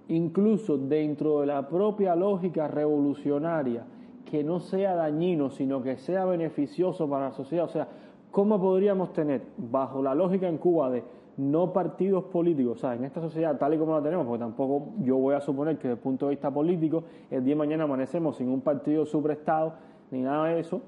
incluso 0.08 0.78
dentro 0.78 1.40
de 1.40 1.46
la 1.46 1.68
propia 1.68 2.14
lógica 2.14 2.68
revolucionaria, 2.68 3.84
que 4.24 4.42
no 4.42 4.60
sea 4.60 4.94
dañino, 4.94 5.50
sino 5.50 5.82
que 5.82 5.96
sea 5.96 6.24
beneficioso 6.24 7.08
para 7.08 7.26
la 7.26 7.32
sociedad? 7.32 7.64
O 7.64 7.68
sea, 7.68 7.88
¿cómo 8.30 8.60
podríamos 8.60 9.12
tener, 9.12 9.42
bajo 9.56 10.02
la 10.02 10.14
lógica 10.14 10.48
en 10.48 10.58
Cuba 10.58 10.90
de 10.90 11.04
no 11.36 11.72
partidos 11.72 12.24
políticos, 12.24 12.78
o 12.78 12.80
sea, 12.80 12.94
en 12.94 13.04
esta 13.04 13.20
sociedad 13.20 13.58
tal 13.58 13.74
y 13.74 13.78
como 13.78 13.96
la 13.96 14.02
tenemos, 14.02 14.26
porque 14.26 14.40
tampoco 14.40 14.92
yo 15.00 15.16
voy 15.16 15.34
a 15.34 15.40
suponer 15.40 15.76
que 15.78 15.88
desde 15.88 15.94
el 15.94 16.02
punto 16.02 16.26
de 16.26 16.30
vista 16.30 16.50
político, 16.50 17.04
el 17.30 17.44
día 17.44 17.54
de 17.54 17.58
mañana 17.58 17.84
amanecemos 17.84 18.36
sin 18.36 18.48
un 18.48 18.60
partido 18.60 19.04
suprestado, 19.04 19.74
ni 20.10 20.20
nada 20.20 20.46
de 20.46 20.60
eso, 20.60 20.80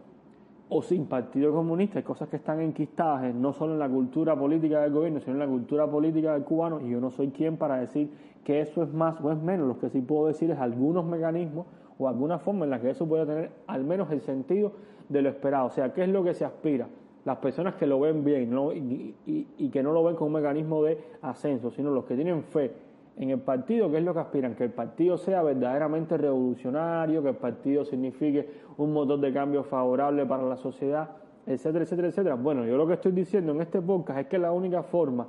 o 0.68 0.83
sin 0.83 1.07
partido 1.07 1.52
comunista, 1.52 1.98
hay 1.98 2.02
cosas 2.05 2.29
que 2.29 2.37
están 2.37 2.61
enquistadas 2.61 3.24
en- 3.24 3.40
no 3.40 3.52
solo 3.52 3.74
en 3.74 3.79
la 3.79 3.88
cultura 3.88 4.35
política 4.37 4.81
del 4.83 4.92
gobierno, 4.92 5.20
sino 5.20 5.35
en 5.35 5.38
la 5.40 5.46
cultura 5.46 5.87
política 5.88 6.33
del 6.33 6.42
cubano, 6.42 6.81
y 6.81 6.90
yo 6.90 7.00
no 7.00 7.11
soy 7.11 7.29
quien 7.29 7.57
para 7.57 7.76
decir 7.76 8.11
que 8.44 8.61
eso 8.61 8.83
es 8.83 8.92
más 8.92 9.20
o 9.22 9.31
es 9.31 9.38
menos, 9.40 9.68
lo 9.68 9.79
que 9.79 9.88
sí 9.90 10.00
puedo 10.00 10.26
decir 10.26 10.50
es 10.50 10.59
algunos 10.59 11.05
mecanismos 11.05 11.66
o 11.98 12.09
alguna 12.09 12.38
forma 12.38 12.64
en 12.64 12.70
la 12.70 12.81
que 12.81 12.90
eso 12.90 13.07
puede 13.07 13.26
tener 13.26 13.50
al 13.66 13.85
menos 13.85 14.11
el 14.11 14.20
sentido 14.20 14.72
de 15.09 15.22
lo 15.22 15.29
esperado, 15.29 15.66
o 15.66 15.70
sea, 15.70 15.92
¿qué 15.92 16.02
es 16.02 16.09
lo 16.09 16.24
que 16.24 16.35
se 16.35 16.44
aspira? 16.44 16.88
Las 17.24 17.38
personas 17.38 17.74
que 17.74 17.87
lo 17.87 17.98
ven 18.00 18.24
bien 18.24 18.50
¿no? 18.50 18.72
y, 18.72 19.14
y- 19.26 19.46
y 19.59 19.68
que 19.70 19.83
no 19.83 19.92
lo 19.92 20.05
ven 20.05 20.14
como 20.16 20.29
un 20.29 20.35
mecanismo 20.35 20.83
de 20.85 20.98
ascenso, 21.22 21.70
sino 21.70 21.90
los 21.90 22.05
que 22.05 22.14
tienen 22.14 22.42
fe 22.44 22.72
en 23.18 23.31
el 23.31 23.40
partido, 23.40 23.90
¿qué 23.90 23.98
es 23.98 24.05
lo 24.05 24.12
que 24.12 24.20
aspiran? 24.20 24.55
Que 24.55 24.64
el 24.64 24.72
partido 24.72 25.16
sea 25.16 25.42
verdaderamente 25.42 26.18
revolucionario, 26.18 27.22
que 27.22 27.31
el 27.31 27.37
partido 27.37 27.85
signifique 27.85 28.48
un 28.76 28.92
motor 28.92 29.18
de 29.20 29.33
cambio 29.33 29.64
favorable 29.64 30.26
para 30.26 30.42
la 30.42 30.57
sociedad, 30.57 31.09
etcétera, 31.46 31.85
etcétera, 31.85 32.09
etcétera. 32.09 32.35
Bueno, 32.35 32.66
yo 32.66 32.76
lo 32.76 32.87
que 32.87 32.94
estoy 32.94 33.12
diciendo 33.12 33.52
en 33.52 33.62
este 33.62 33.81
podcast 33.81 34.20
es 34.20 34.26
que 34.26 34.38
la 34.38 34.52
única 34.52 34.83
forma 34.83 35.29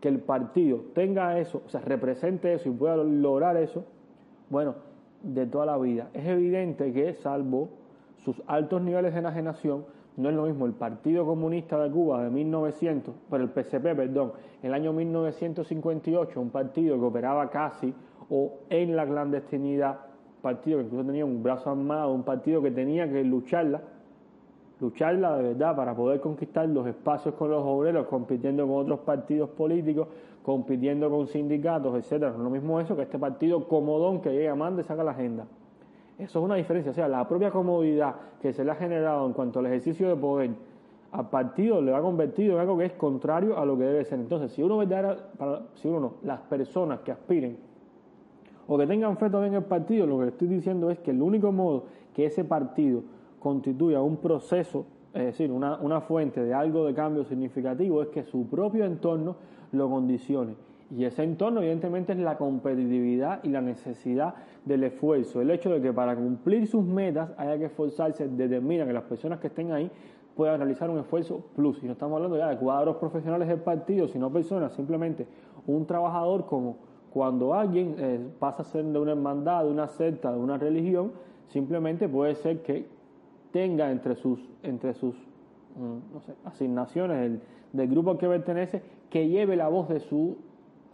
que 0.00 0.08
el 0.08 0.20
partido 0.20 0.84
tenga 0.94 1.38
eso, 1.38 1.62
o 1.66 1.68
sea, 1.68 1.80
represente 1.80 2.52
eso 2.52 2.68
y 2.68 2.72
pueda 2.72 2.96
lograr 2.96 3.56
eso, 3.56 3.84
bueno, 4.48 4.76
de 5.22 5.46
toda 5.46 5.66
la 5.66 5.78
vida. 5.78 6.10
Es 6.12 6.26
evidente 6.26 6.92
que, 6.92 7.14
salvo 7.14 7.70
sus 8.18 8.42
altos 8.46 8.80
niveles 8.82 9.12
de 9.12 9.20
enajenación, 9.20 9.86
no 10.16 10.28
es 10.28 10.34
lo 10.34 10.44
mismo 10.44 10.66
el 10.66 10.72
Partido 10.72 11.26
Comunista 11.26 11.82
de 11.82 11.90
Cuba 11.90 12.22
de 12.22 12.30
1900, 12.30 13.14
pero 13.28 13.42
el 13.42 13.50
PCP, 13.50 13.96
perdón, 13.96 14.32
el 14.62 14.72
año 14.72 14.92
1958, 14.92 16.40
un 16.40 16.50
partido 16.50 16.98
que 16.98 17.04
operaba 17.04 17.50
casi 17.50 17.92
o 18.30 18.52
en 18.70 18.94
la 18.94 19.06
clandestinidad, 19.06 19.98
partido 20.40 20.78
que 20.78 20.84
incluso 20.84 21.04
tenía 21.04 21.24
un 21.24 21.42
brazo 21.42 21.70
armado, 21.70 22.12
un 22.12 22.22
partido 22.22 22.62
que 22.62 22.70
tenía 22.70 23.10
que 23.10 23.24
lucharla, 23.24 23.80
lucharla 24.80 25.36
de 25.36 25.42
verdad 25.42 25.74
para 25.74 25.96
poder 25.96 26.20
conquistar 26.20 26.68
los 26.68 26.86
espacios 26.86 27.34
con 27.34 27.50
los 27.50 27.62
obreros, 27.64 28.06
compitiendo 28.06 28.66
con 28.66 28.76
otros 28.76 29.00
partidos 29.00 29.50
políticos, 29.50 30.08
compitiendo 30.44 31.10
con 31.10 31.26
sindicatos, 31.26 31.96
etcétera. 31.96 32.32
No 32.32 32.36
es 32.36 32.42
lo 32.44 32.50
mismo 32.50 32.80
eso 32.80 32.94
que 32.94 33.02
este 33.02 33.18
partido 33.18 33.66
comodón 33.66 34.20
que 34.20 34.30
llega, 34.30 34.54
manda 34.54 34.82
y 34.82 34.84
saca 34.84 35.02
la 35.02 35.10
agenda. 35.10 35.46
Eso 36.18 36.38
es 36.38 36.44
una 36.44 36.54
diferencia, 36.54 36.92
o 36.92 36.94
sea, 36.94 37.08
la 37.08 37.26
propia 37.26 37.50
comodidad 37.50 38.14
que 38.40 38.52
se 38.52 38.64
le 38.64 38.70
ha 38.70 38.74
generado 38.76 39.26
en 39.26 39.32
cuanto 39.32 39.58
al 39.58 39.66
ejercicio 39.66 40.08
de 40.08 40.16
poder 40.16 40.50
al 41.12 41.28
partido 41.28 41.80
le 41.80 41.94
ha 41.94 42.00
convertido 42.00 42.54
en 42.54 42.60
algo 42.60 42.76
que 42.76 42.86
es 42.86 42.92
contrario 42.92 43.56
a 43.56 43.64
lo 43.64 43.78
que 43.78 43.84
debe 43.84 44.04
ser. 44.04 44.18
Entonces, 44.18 44.52
si 44.52 44.62
uno 44.62 44.78
verdadera, 44.78 45.16
para, 45.36 45.62
si 45.74 45.86
uno 45.88 46.00
no, 46.00 46.14
las 46.22 46.40
personas 46.40 47.00
que 47.00 47.12
aspiren 47.12 47.56
o 48.66 48.76
que 48.76 48.86
tengan 48.86 49.16
fe 49.16 49.30
todavía 49.30 49.48
en 49.48 49.54
el 49.54 49.64
partido, 49.64 50.06
lo 50.06 50.18
que 50.18 50.28
estoy 50.28 50.48
diciendo 50.48 50.90
es 50.90 50.98
que 50.98 51.12
el 51.12 51.22
único 51.22 51.52
modo 51.52 51.84
que 52.12 52.26
ese 52.26 52.44
partido 52.44 53.02
constituya 53.38 54.00
un 54.00 54.16
proceso 54.16 54.86
es 55.14 55.26
decir, 55.26 55.52
una, 55.52 55.76
una 55.76 56.00
fuente 56.00 56.42
de 56.42 56.52
algo 56.52 56.84
de 56.86 56.92
cambio 56.92 57.24
significativo, 57.24 58.02
es 58.02 58.08
que 58.08 58.24
su 58.24 58.48
propio 58.48 58.84
entorno 58.84 59.36
lo 59.70 59.88
condicione. 59.88 60.56
Y 60.90 61.04
ese 61.04 61.22
entorno, 61.22 61.60
evidentemente, 61.60 62.12
es 62.12 62.18
la 62.18 62.36
competitividad 62.36 63.42
y 63.42 63.48
la 63.48 63.60
necesidad 63.60 64.34
del 64.64 64.84
esfuerzo. 64.84 65.40
El 65.40 65.50
hecho 65.50 65.70
de 65.70 65.80
que 65.80 65.92
para 65.92 66.14
cumplir 66.14 66.66
sus 66.66 66.84
metas 66.84 67.32
haya 67.36 67.58
que 67.58 67.66
esforzarse 67.66 68.28
determina 68.28 68.86
que 68.86 68.92
las 68.92 69.04
personas 69.04 69.40
que 69.40 69.48
estén 69.48 69.72
ahí 69.72 69.90
puedan 70.36 70.58
realizar 70.58 70.90
un 70.90 70.98
esfuerzo 70.98 71.44
plus. 71.54 71.82
Y 71.82 71.86
no 71.86 71.92
estamos 71.92 72.16
hablando 72.16 72.36
ya 72.36 72.48
de 72.48 72.56
cuadros 72.58 72.96
profesionales 72.96 73.48
del 73.48 73.60
partido, 73.60 74.08
sino 74.08 74.30
personas, 74.30 74.72
simplemente 74.74 75.26
un 75.66 75.86
trabajador 75.86 76.46
como 76.46 76.76
cuando 77.10 77.54
alguien 77.54 77.94
eh, 77.98 78.20
pasa 78.38 78.62
a 78.62 78.64
ser 78.64 78.84
de 78.84 78.98
una 78.98 79.12
hermandad, 79.12 79.64
de 79.64 79.70
una 79.70 79.86
secta, 79.86 80.32
de 80.32 80.38
una 80.38 80.58
religión, 80.58 81.12
simplemente 81.46 82.08
puede 82.08 82.34
ser 82.34 82.62
que 82.62 82.86
tenga 83.52 83.90
entre 83.90 84.16
sus, 84.16 84.40
entre 84.64 84.94
sus 84.94 85.14
mm, 85.76 86.12
no 86.12 86.20
sé, 86.20 86.34
asignaciones 86.44 87.20
del, 87.20 87.40
del 87.72 87.88
grupo 87.88 88.10
al 88.10 88.18
que 88.18 88.26
pertenece, 88.26 88.82
que 89.10 89.28
lleve 89.28 89.54
la 89.54 89.68
voz 89.68 89.88
de 89.88 90.00
su 90.00 90.38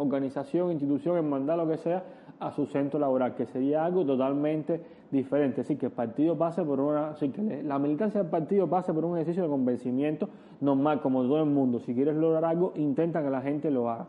organización, 0.01 0.73
institución, 0.73 1.17
hermandad, 1.17 1.57
lo 1.59 1.69
que 1.69 1.77
sea, 1.77 2.03
a 2.39 2.51
su 2.51 2.67
centro 2.67 2.99
laboral, 2.99 3.35
que 3.35 3.47
sería 3.47 3.85
algo 3.85 4.05
totalmente 4.05 4.81
diferente. 5.11 5.61
Así 5.61 5.77
que 5.77 5.87
el 5.87 5.93
partido 5.93 6.37
pase 6.37 6.63
por 6.63 6.81
una, 6.81 7.11
así 7.11 7.29
que 7.29 7.63
la 7.63 7.79
militancia 7.79 8.23
del 8.23 8.31
partido 8.31 8.67
pase 8.67 8.93
por 8.95 9.05
un 9.05 9.17
ejercicio 9.17 9.43
de 9.43 9.49
convencimiento 9.49 10.29
normal, 10.61 11.01
como 11.01 11.23
todo 11.23 11.41
el 11.41 11.51
mundo. 11.51 11.81
Si 11.81 11.95
quieres 11.95 12.17
lograr 12.17 12.45
algo, 12.45 12.73
intenta 12.77 13.23
que 13.23 13.31
la 13.31 13.43
gente 13.43 13.71
lo 13.71 13.91
haga. 13.91 14.07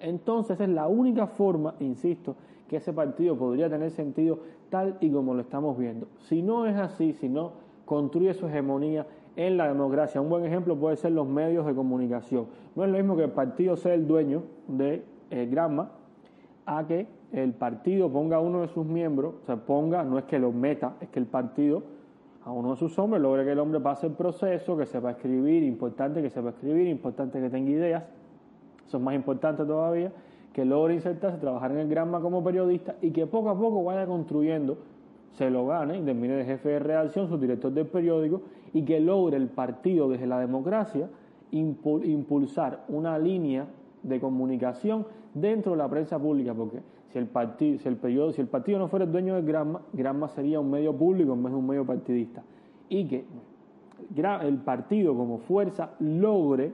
Entonces 0.00 0.60
es 0.60 0.68
la 0.68 0.86
única 0.86 1.26
forma, 1.26 1.74
insisto, 1.80 2.36
que 2.68 2.76
ese 2.76 2.92
partido 2.92 3.36
podría 3.36 3.68
tener 3.68 3.90
sentido 3.90 4.38
tal 4.70 4.96
y 5.00 5.10
como 5.10 5.34
lo 5.34 5.40
estamos 5.40 5.76
viendo. 5.76 6.06
Si 6.20 6.42
no 6.42 6.66
es 6.66 6.76
así, 6.76 7.12
si 7.12 7.28
no 7.28 7.52
construye 7.84 8.32
su 8.34 8.46
hegemonía 8.46 9.06
en 9.36 9.56
la 9.56 9.68
democracia, 9.68 10.20
un 10.20 10.28
buen 10.28 10.44
ejemplo 10.44 10.76
puede 10.76 10.96
ser 10.96 11.12
los 11.12 11.26
medios 11.26 11.66
de 11.66 11.74
comunicación. 11.74 12.46
No 12.74 12.84
es 12.84 12.90
lo 12.90 12.96
mismo 12.96 13.16
que 13.16 13.24
el 13.24 13.30
partido 13.30 13.76
sea 13.76 13.94
el 13.94 14.06
dueño 14.06 14.42
de 14.68 15.04
eh, 15.32 15.46
Granma 15.50 15.90
a 16.66 16.86
que 16.86 17.06
el 17.32 17.52
partido 17.54 18.10
ponga 18.10 18.36
a 18.36 18.40
uno 18.40 18.60
de 18.60 18.68
sus 18.68 18.86
miembros, 18.86 19.34
o 19.42 19.46
sea, 19.46 19.56
ponga, 19.56 20.04
no 20.04 20.18
es 20.18 20.24
que 20.24 20.38
lo 20.38 20.52
meta, 20.52 20.94
es 21.00 21.08
que 21.08 21.18
el 21.18 21.26
partido 21.26 21.82
a 22.44 22.52
uno 22.52 22.70
de 22.72 22.76
sus 22.76 22.98
hombres 22.98 23.22
logre 23.22 23.44
que 23.44 23.52
el 23.52 23.58
hombre 23.58 23.80
pase 23.80 24.06
el 24.06 24.12
proceso, 24.12 24.76
que 24.76 24.86
sepa 24.86 25.12
escribir, 25.12 25.62
importante 25.62 26.22
que 26.22 26.30
sepa 26.30 26.50
escribir, 26.50 26.86
importante 26.88 27.40
que 27.40 27.50
tenga 27.50 27.70
ideas, 27.70 28.04
eso 28.86 28.96
es 28.98 29.02
más 29.02 29.14
importante 29.14 29.64
todavía, 29.64 30.12
que 30.52 30.64
logre 30.64 30.94
insertarse, 30.94 31.38
trabajar 31.38 31.72
en 31.72 31.78
el 31.78 31.88
Granma 31.88 32.20
como 32.20 32.44
periodista 32.44 32.96
y 33.00 33.10
que 33.10 33.26
poco 33.26 33.48
a 33.50 33.58
poco 33.58 33.82
vaya 33.84 34.06
construyendo, 34.06 34.76
se 35.32 35.48
lo 35.50 35.66
gane 35.66 35.98
y 35.98 36.02
termine 36.02 36.34
de 36.34 36.44
jefe 36.44 36.68
de 36.68 36.78
redacción, 36.78 37.26
su 37.28 37.38
director 37.38 37.72
del 37.72 37.86
periódico 37.86 38.42
y 38.74 38.82
que 38.84 39.00
logre 39.00 39.38
el 39.38 39.48
partido 39.48 40.08
desde 40.10 40.26
la 40.26 40.38
democracia 40.38 41.08
impul- 41.52 42.04
impulsar 42.04 42.84
una 42.88 43.18
línea 43.18 43.66
de 44.02 44.20
comunicación 44.20 45.06
dentro 45.34 45.72
de 45.72 45.78
la 45.78 45.88
prensa 45.88 46.18
pública, 46.18 46.54
porque 46.54 46.80
si 47.08 47.18
el 47.18 47.26
partido, 47.26 47.78
si 47.78 47.88
el 47.88 47.96
periodo, 47.96 48.32
si 48.32 48.40
el 48.40 48.48
partido 48.48 48.78
no 48.78 48.88
fuera 48.88 49.04
el 49.04 49.12
dueño 49.12 49.34
de 49.34 49.42
Granma, 49.42 49.82
Granma 49.92 50.28
sería 50.28 50.60
un 50.60 50.70
medio 50.70 50.96
público 50.96 51.32
en 51.34 51.42
vez 51.42 51.52
de 51.52 51.58
un 51.58 51.66
medio 51.66 51.84
partidista. 51.84 52.42
Y 52.88 53.06
que 53.06 53.24
el 54.16 54.58
partido 54.58 55.14
como 55.14 55.38
fuerza 55.38 55.94
logre, 56.00 56.72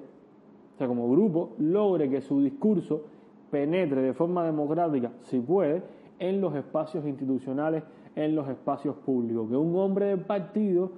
o 0.74 0.78
sea, 0.78 0.86
como 0.86 1.10
grupo, 1.10 1.54
logre 1.58 2.08
que 2.08 2.20
su 2.20 2.40
discurso 2.40 3.02
penetre 3.50 4.02
de 4.02 4.12
forma 4.12 4.44
democrática, 4.44 5.12
si 5.22 5.40
puede, 5.40 5.82
en 6.18 6.40
los 6.40 6.54
espacios 6.54 7.06
institucionales, 7.06 7.84
en 8.14 8.34
los 8.34 8.48
espacios 8.48 8.96
públicos. 8.96 9.48
Que 9.48 9.56
un 9.56 9.76
hombre 9.76 10.06
del 10.06 10.20
partido 10.20 10.90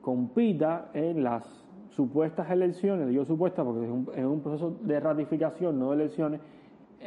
compita 0.00 0.90
en 0.94 1.22
las 1.22 1.67
supuestas 1.98 2.48
elecciones, 2.52 3.08
digo 3.08 3.24
supuestas 3.24 3.64
porque 3.64 3.84
es 3.84 3.90
un, 3.90 4.08
es 4.14 4.24
un 4.24 4.40
proceso 4.40 4.76
de 4.82 5.00
ratificación, 5.00 5.80
no 5.80 5.90
de 5.90 5.96
elecciones, 5.96 6.40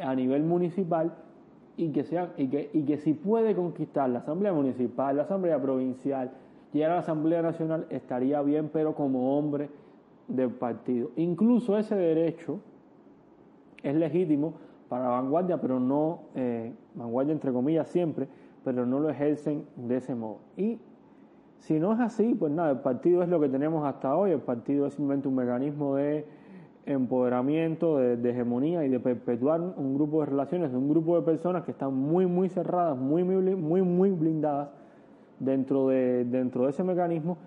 a 0.02 0.14
nivel 0.14 0.42
municipal 0.42 1.14
y 1.78 1.88
que, 1.92 2.04
sea, 2.04 2.34
y, 2.36 2.48
que, 2.48 2.68
y 2.74 2.82
que 2.82 2.98
si 2.98 3.14
puede 3.14 3.54
conquistar 3.54 4.10
la 4.10 4.18
Asamblea 4.18 4.52
Municipal, 4.52 5.16
la 5.16 5.22
Asamblea 5.22 5.58
Provincial, 5.62 6.30
llegar 6.74 6.90
a 6.90 6.94
la 6.96 7.00
Asamblea 7.00 7.40
Nacional, 7.40 7.86
estaría 7.88 8.42
bien, 8.42 8.68
pero 8.70 8.94
como 8.94 9.38
hombre 9.38 9.70
del 10.28 10.50
partido. 10.50 11.08
Incluso 11.16 11.78
ese 11.78 11.94
derecho 11.94 12.60
es 13.82 13.94
legítimo 13.94 14.52
para 14.90 15.04
la 15.04 15.10
vanguardia, 15.12 15.58
pero 15.58 15.80
no, 15.80 16.24
eh, 16.34 16.70
vanguardia 16.94 17.32
entre 17.32 17.50
comillas 17.50 17.88
siempre, 17.88 18.28
pero 18.62 18.84
no 18.84 19.00
lo 19.00 19.08
ejercen 19.08 19.64
de 19.74 19.96
ese 19.96 20.14
modo. 20.14 20.40
Y 20.58 20.78
si 21.62 21.78
no 21.78 21.92
es 21.92 22.00
así, 22.00 22.34
pues 22.34 22.52
nada, 22.52 22.72
el 22.72 22.80
partido 22.80 23.22
es 23.22 23.28
lo 23.28 23.38
que 23.40 23.48
tenemos 23.48 23.86
hasta 23.86 24.16
hoy, 24.16 24.32
el 24.32 24.40
partido 24.40 24.86
es 24.86 24.94
simplemente 24.94 25.28
un 25.28 25.36
mecanismo 25.36 25.94
de 25.94 26.26
empoderamiento, 26.86 27.98
de, 27.98 28.30
hegemonía 28.30 28.84
y 28.84 28.88
de 28.88 28.98
perpetuar 28.98 29.60
un 29.60 29.94
grupo 29.94 30.20
de 30.20 30.26
relaciones 30.26 30.72
de 30.72 30.76
un 30.76 30.88
grupo 30.88 31.14
de 31.14 31.22
personas 31.22 31.62
que 31.62 31.70
están 31.70 31.94
muy, 31.94 32.26
muy 32.26 32.48
cerradas, 32.48 32.98
muy, 32.98 33.22
muy, 33.22 33.82
muy 33.82 34.10
blindadas 34.10 34.70
dentro 35.38 35.86
de, 35.86 36.24
dentro 36.24 36.64
de 36.64 36.70
ese 36.70 36.82
mecanismo 36.82 37.38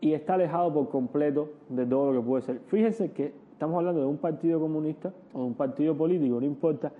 y 0.00 0.14
está 0.14 0.34
alejado 0.34 0.74
por 0.74 0.88
completo 0.88 1.50
de 1.68 1.86
todo 1.86 2.12
lo 2.12 2.20
que 2.20 2.26
puede 2.26 2.42
ser. 2.42 2.58
Fíjense 2.66 3.12
que 3.12 3.32
estamos 3.52 3.78
hablando 3.78 4.00
de 4.00 4.06
un 4.08 4.18
partido 4.18 4.58
comunista 4.58 5.12
o 5.32 5.42
de 5.42 5.44
un 5.44 5.54
partido 5.54 5.96
político, 5.96 6.40
no 6.40 6.46
importa, 6.46 6.90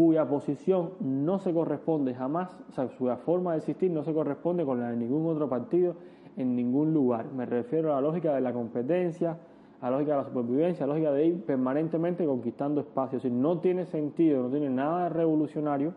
cuya 0.00 0.26
posición 0.26 0.92
no 1.00 1.38
se 1.40 1.52
corresponde 1.52 2.14
jamás, 2.14 2.58
o 2.70 2.72
sea, 2.72 2.88
su 2.88 3.06
forma 3.16 3.52
de 3.52 3.58
existir 3.58 3.90
no 3.90 4.02
se 4.02 4.14
corresponde 4.14 4.64
con 4.64 4.80
la 4.80 4.88
de 4.92 4.96
ningún 4.96 5.26
otro 5.26 5.46
partido 5.46 5.94
en 6.38 6.56
ningún 6.56 6.94
lugar. 6.94 7.26
Me 7.32 7.44
refiero 7.44 7.92
a 7.92 7.96
la 7.96 8.00
lógica 8.00 8.34
de 8.34 8.40
la 8.40 8.50
competencia, 8.54 9.36
a 9.78 9.90
la 9.90 9.98
lógica 9.98 10.12
de 10.12 10.22
la 10.22 10.24
supervivencia, 10.24 10.84
a 10.84 10.86
la 10.86 10.94
lógica 10.94 11.12
de 11.12 11.26
ir 11.26 11.44
permanentemente 11.44 12.24
conquistando 12.24 12.80
espacios. 12.80 13.26
No 13.26 13.58
tiene 13.58 13.84
sentido, 13.84 14.42
no 14.42 14.48
tiene 14.48 14.70
nada 14.70 15.10
revolucionario 15.10 15.92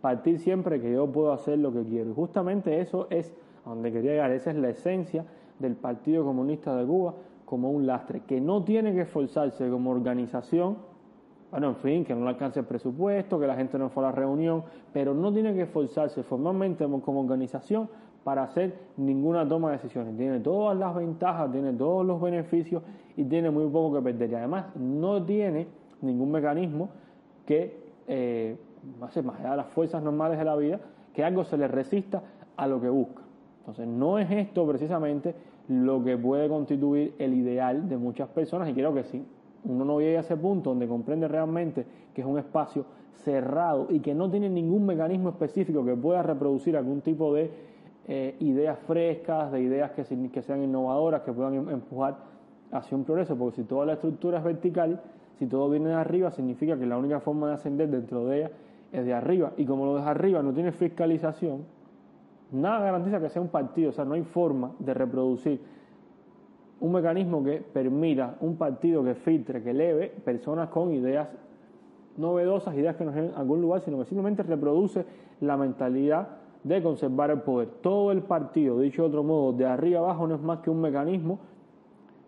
partir 0.00 0.40
siempre 0.40 0.80
que 0.80 0.92
yo 0.92 1.06
puedo 1.06 1.32
hacer 1.32 1.60
lo 1.60 1.72
que 1.72 1.84
quiero. 1.84 2.10
Y 2.10 2.14
justamente 2.14 2.80
eso 2.80 3.06
es 3.08 3.32
donde 3.64 3.92
quería 3.92 4.14
llegar, 4.14 4.32
esa 4.32 4.50
es 4.50 4.56
la 4.56 4.70
esencia 4.70 5.24
del 5.60 5.76
Partido 5.76 6.24
Comunista 6.24 6.74
de 6.74 6.84
Cuba 6.84 7.14
como 7.44 7.70
un 7.70 7.86
lastre, 7.86 8.22
que 8.26 8.40
no 8.40 8.64
tiene 8.64 8.92
que 8.94 9.02
esforzarse 9.02 9.70
como 9.70 9.92
organización 9.92 10.87
bueno, 11.50 11.68
en 11.68 11.76
fin, 11.76 12.04
que 12.04 12.14
no 12.14 12.22
le 12.22 12.30
alcance 12.30 12.60
el 12.60 12.66
presupuesto, 12.66 13.40
que 13.40 13.46
la 13.46 13.56
gente 13.56 13.78
no 13.78 13.88
fue 13.88 14.04
a 14.04 14.10
la 14.10 14.12
reunión, 14.12 14.64
pero 14.92 15.14
no 15.14 15.32
tiene 15.32 15.54
que 15.54 15.62
esforzarse 15.62 16.22
formalmente 16.22 16.86
como 17.00 17.20
organización 17.20 17.88
para 18.22 18.42
hacer 18.42 18.74
ninguna 18.98 19.48
toma 19.48 19.70
de 19.70 19.78
decisiones. 19.78 20.14
Tiene 20.16 20.40
todas 20.40 20.76
las 20.76 20.94
ventajas, 20.94 21.50
tiene 21.50 21.72
todos 21.72 22.04
los 22.04 22.20
beneficios 22.20 22.82
y 23.16 23.24
tiene 23.24 23.50
muy 23.50 23.66
poco 23.68 23.96
que 23.96 24.02
perder. 24.02 24.30
Y 24.30 24.34
además 24.34 24.76
no 24.76 25.22
tiene 25.24 25.66
ningún 26.02 26.30
mecanismo 26.30 26.90
que, 27.46 27.92
eh, 28.06 28.58
más 29.00 29.16
allá 29.16 29.52
de 29.52 29.56
las 29.56 29.66
fuerzas 29.68 30.02
normales 30.02 30.38
de 30.38 30.44
la 30.44 30.56
vida, 30.56 30.80
que 31.14 31.24
algo 31.24 31.44
se 31.44 31.56
le 31.56 31.66
resista 31.66 32.22
a 32.56 32.66
lo 32.66 32.80
que 32.80 32.90
busca. 32.90 33.22
Entonces 33.60 33.86
no 33.86 34.18
es 34.18 34.30
esto 34.30 34.66
precisamente 34.66 35.34
lo 35.68 36.04
que 36.04 36.16
puede 36.16 36.48
constituir 36.48 37.14
el 37.18 37.34
ideal 37.34 37.88
de 37.88 37.96
muchas 37.96 38.28
personas 38.28 38.68
y 38.68 38.74
creo 38.74 38.92
que 38.92 39.04
sí, 39.04 39.24
uno 39.64 39.84
no 39.84 40.00
llega 40.00 40.18
a 40.18 40.22
ese 40.22 40.36
punto 40.36 40.70
donde 40.70 40.86
comprende 40.86 41.28
realmente 41.28 41.84
que 42.14 42.20
es 42.20 42.26
un 42.26 42.38
espacio 42.38 42.84
cerrado 43.12 43.86
y 43.90 44.00
que 44.00 44.14
no 44.14 44.30
tiene 44.30 44.48
ningún 44.48 44.86
mecanismo 44.86 45.30
específico 45.30 45.84
que 45.84 45.96
pueda 45.96 46.22
reproducir 46.22 46.76
algún 46.76 47.00
tipo 47.00 47.34
de 47.34 47.50
eh, 48.06 48.36
ideas 48.40 48.78
frescas, 48.86 49.52
de 49.52 49.60
ideas 49.60 49.90
que, 49.90 50.04
que 50.30 50.42
sean 50.42 50.62
innovadoras, 50.62 51.22
que 51.22 51.32
puedan 51.32 51.54
em- 51.54 51.68
empujar 51.68 52.16
hacia 52.70 52.96
un 52.96 53.04
progreso, 53.04 53.36
porque 53.36 53.56
si 53.56 53.64
toda 53.64 53.86
la 53.86 53.94
estructura 53.94 54.38
es 54.38 54.44
vertical, 54.44 55.00
si 55.38 55.46
todo 55.46 55.68
viene 55.68 55.90
de 55.90 55.94
arriba, 55.94 56.30
significa 56.30 56.78
que 56.78 56.86
la 56.86 56.96
única 56.96 57.20
forma 57.20 57.48
de 57.48 57.54
ascender 57.54 57.88
dentro 57.90 58.26
de 58.26 58.38
ella 58.38 58.50
es 58.92 59.04
de 59.04 59.12
arriba, 59.12 59.52
y 59.56 59.66
como 59.66 59.84
lo 59.84 59.96
de 59.96 60.02
arriba 60.02 60.42
no 60.42 60.52
tiene 60.52 60.72
fiscalización, 60.72 61.64
nada 62.52 62.80
garantiza 62.80 63.20
que 63.20 63.28
sea 63.28 63.42
un 63.42 63.48
partido, 63.48 63.90
o 63.90 63.92
sea, 63.92 64.04
no 64.04 64.14
hay 64.14 64.22
forma 64.22 64.72
de 64.78 64.94
reproducir 64.94 65.60
un 66.80 66.92
mecanismo 66.92 67.42
que 67.42 67.60
permita 67.60 68.36
un 68.40 68.56
partido 68.56 69.02
que 69.02 69.14
filtre, 69.14 69.62
que 69.62 69.70
eleve 69.70 70.08
personas 70.24 70.68
con 70.68 70.92
ideas 70.92 71.28
novedosas, 72.16 72.74
ideas 72.76 72.96
que 72.96 73.04
lleven 73.04 73.32
a 73.34 73.40
algún 73.40 73.60
lugar, 73.60 73.80
sino 73.80 73.98
que 73.98 74.04
simplemente 74.04 74.42
reproduce 74.42 75.04
la 75.40 75.56
mentalidad 75.56 76.28
de 76.64 76.82
conservar 76.82 77.30
el 77.30 77.40
poder. 77.40 77.68
Todo 77.80 78.12
el 78.12 78.22
partido, 78.22 78.78
dicho 78.80 79.02
de 79.02 79.08
otro 79.08 79.22
modo, 79.22 79.52
de 79.52 79.66
arriba 79.66 80.00
abajo 80.00 80.26
no 80.26 80.34
es 80.34 80.40
más 80.40 80.60
que 80.60 80.70
un 80.70 80.80
mecanismo 80.80 81.38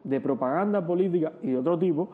de 0.04 0.20
propaganda 0.20 0.86
política 0.86 1.32
y 1.42 1.50
de 1.50 1.58
otro 1.58 1.78
tipo 1.78 2.08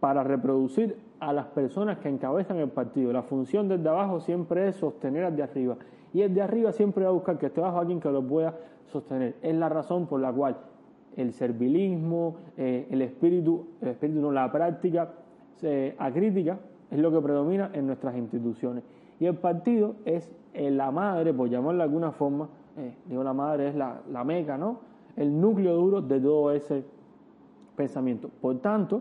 para 0.00 0.22
reproducir 0.24 0.98
a 1.20 1.32
las 1.32 1.46
personas 1.46 1.98
que 1.98 2.08
encabezan 2.08 2.58
el 2.58 2.68
partido. 2.68 3.12
La 3.12 3.22
función 3.22 3.68
desde 3.68 3.88
abajo 3.88 4.20
siempre 4.20 4.68
es 4.68 4.76
sostener 4.76 5.24
al 5.24 5.36
de 5.36 5.42
arriba. 5.42 5.76
Y 6.12 6.22
el 6.22 6.34
de 6.34 6.42
arriba 6.42 6.72
siempre 6.72 7.04
va 7.04 7.10
a 7.10 7.12
buscar 7.12 7.38
que 7.38 7.46
esté 7.46 7.60
abajo 7.60 7.78
alguien 7.78 8.00
que 8.00 8.10
lo 8.10 8.22
pueda 8.22 8.54
sostener. 8.86 9.36
Es 9.42 9.54
la 9.54 9.68
razón 9.68 10.06
por 10.06 10.20
la 10.20 10.32
cual 10.32 10.56
el 11.16 11.32
servilismo, 11.32 12.36
eh, 12.56 12.86
el 12.90 13.02
espíritu, 13.02 13.66
el 13.80 13.88
espíritu 13.88 14.30
la 14.30 14.52
práctica 14.52 15.14
eh, 15.62 15.94
acrítica 15.98 16.58
es 16.90 16.98
lo 16.98 17.10
que 17.10 17.20
predomina 17.20 17.70
en 17.72 17.86
nuestras 17.86 18.16
instituciones. 18.16 18.84
Y 19.18 19.24
el 19.26 19.36
partido 19.36 19.96
es 20.04 20.30
eh, 20.52 20.70
la 20.70 20.90
madre, 20.90 21.32
por 21.32 21.48
llamarlo 21.48 21.78
de 21.78 21.84
alguna 21.84 22.12
forma, 22.12 22.48
digo 23.06 23.24
la 23.24 23.32
madre 23.32 23.68
es 23.68 23.74
la, 23.74 24.02
la 24.10 24.22
meca, 24.22 24.58
¿no? 24.58 24.80
el 25.16 25.40
núcleo 25.40 25.74
duro 25.74 26.02
de 26.02 26.20
todo 26.20 26.52
ese 26.52 26.84
pensamiento. 27.74 28.28
Por 28.28 28.58
tanto, 28.58 29.00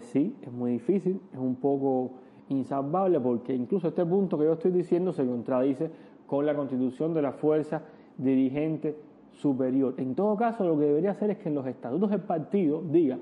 sí, 0.00 0.34
es 0.40 0.50
muy 0.50 0.72
difícil, 0.72 1.20
es 1.34 1.38
un 1.38 1.56
poco 1.56 2.12
insalvable 2.48 3.20
porque 3.20 3.54
incluso 3.54 3.88
este 3.88 4.06
punto 4.06 4.38
que 4.38 4.44
yo 4.44 4.54
estoy 4.54 4.70
diciendo 4.70 5.12
se 5.12 5.26
contradice 5.26 5.90
con 6.26 6.46
la 6.46 6.54
constitución 6.54 7.12
de 7.12 7.20
la 7.20 7.32
fuerza 7.32 7.82
dirigente 8.16 8.96
superior. 9.36 9.94
En 9.98 10.14
todo 10.14 10.36
caso, 10.36 10.64
lo 10.64 10.78
que 10.78 10.86
debería 10.86 11.12
hacer 11.12 11.30
es 11.30 11.38
que 11.38 11.48
en 11.48 11.54
los 11.54 11.66
estatutos 11.66 12.10
del 12.10 12.20
partido 12.20 12.82
diga 12.82 13.18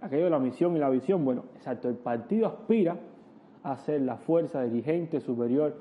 aquello 0.00 0.24
de 0.24 0.30
la 0.30 0.38
misión 0.38 0.76
y 0.76 0.78
la 0.78 0.90
visión. 0.90 1.24
Bueno, 1.24 1.44
exacto, 1.56 1.88
el 1.88 1.96
partido 1.96 2.46
aspira 2.46 2.96
a 3.62 3.76
ser 3.76 4.02
la 4.02 4.16
fuerza 4.16 4.62
dirigente 4.62 5.20
superior, 5.20 5.74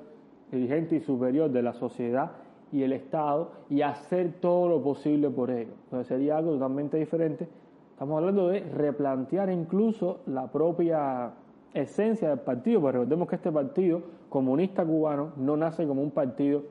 dirigente 0.52 0.96
y 0.96 1.00
superior 1.00 1.52
de 1.52 1.62
la 1.62 1.74
sociedad 1.74 2.32
y 2.72 2.84
el 2.84 2.94
Estado 2.94 3.52
y 3.70 3.82
hacer 3.82 4.34
todo 4.42 4.68
lo 4.68 4.82
posible 4.82 5.30
por 5.30 5.52
ello. 5.52 5.72
Entonces 5.86 6.08
sería 6.08 6.38
algo 6.38 6.54
totalmente 6.54 6.98
diferente. 6.98 7.48
Estamos 7.92 8.18
hablando 8.18 8.50
de 8.50 8.60
replantear 8.60 9.50
incluso 9.50 10.20
la 10.26 10.52
propia 10.52 11.32
esencia 11.74 12.30
del 12.30 12.40
partido, 12.40 12.82
porque 12.82 12.98
recordemos 12.98 13.28
que 13.28 13.36
este 13.36 13.52
partido 13.52 14.02
comunista 14.30 14.86
cubano 14.86 15.32
no 15.38 15.56
nace 15.58 15.88
como 15.88 16.02
un 16.02 16.12
partido 16.12 16.64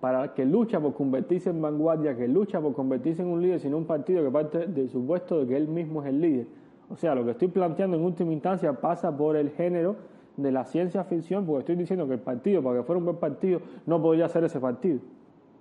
para 0.00 0.32
que 0.32 0.44
lucha 0.44 0.80
por 0.80 0.94
convertirse 0.94 1.50
en 1.50 1.60
vanguardia, 1.60 2.16
que 2.16 2.26
lucha 2.26 2.60
por 2.60 2.72
convertirse 2.72 3.22
en 3.22 3.28
un 3.28 3.42
líder, 3.42 3.60
sino 3.60 3.76
un 3.76 3.84
partido 3.84 4.24
que 4.24 4.30
parte 4.30 4.66
del 4.66 4.88
supuesto 4.88 5.40
de 5.40 5.46
que 5.46 5.56
él 5.56 5.68
mismo 5.68 6.02
es 6.02 6.08
el 6.08 6.20
líder. 6.20 6.46
O 6.90 6.96
sea, 6.96 7.14
lo 7.14 7.24
que 7.24 7.32
estoy 7.32 7.48
planteando 7.48 7.96
en 7.96 8.02
última 8.02 8.32
instancia 8.32 8.72
pasa 8.72 9.16
por 9.16 9.36
el 9.36 9.50
género 9.50 9.96
de 10.36 10.50
la 10.50 10.64
ciencia 10.64 11.04
ficción, 11.04 11.44
porque 11.44 11.60
estoy 11.60 11.76
diciendo 11.76 12.06
que 12.08 12.14
el 12.14 12.20
partido, 12.20 12.62
para 12.62 12.78
que 12.78 12.82
fuera 12.82 12.98
un 12.98 13.04
buen 13.04 13.18
partido, 13.18 13.60
no 13.86 14.00
podría 14.00 14.28
ser 14.28 14.44
ese 14.44 14.58
partido. 14.58 15.00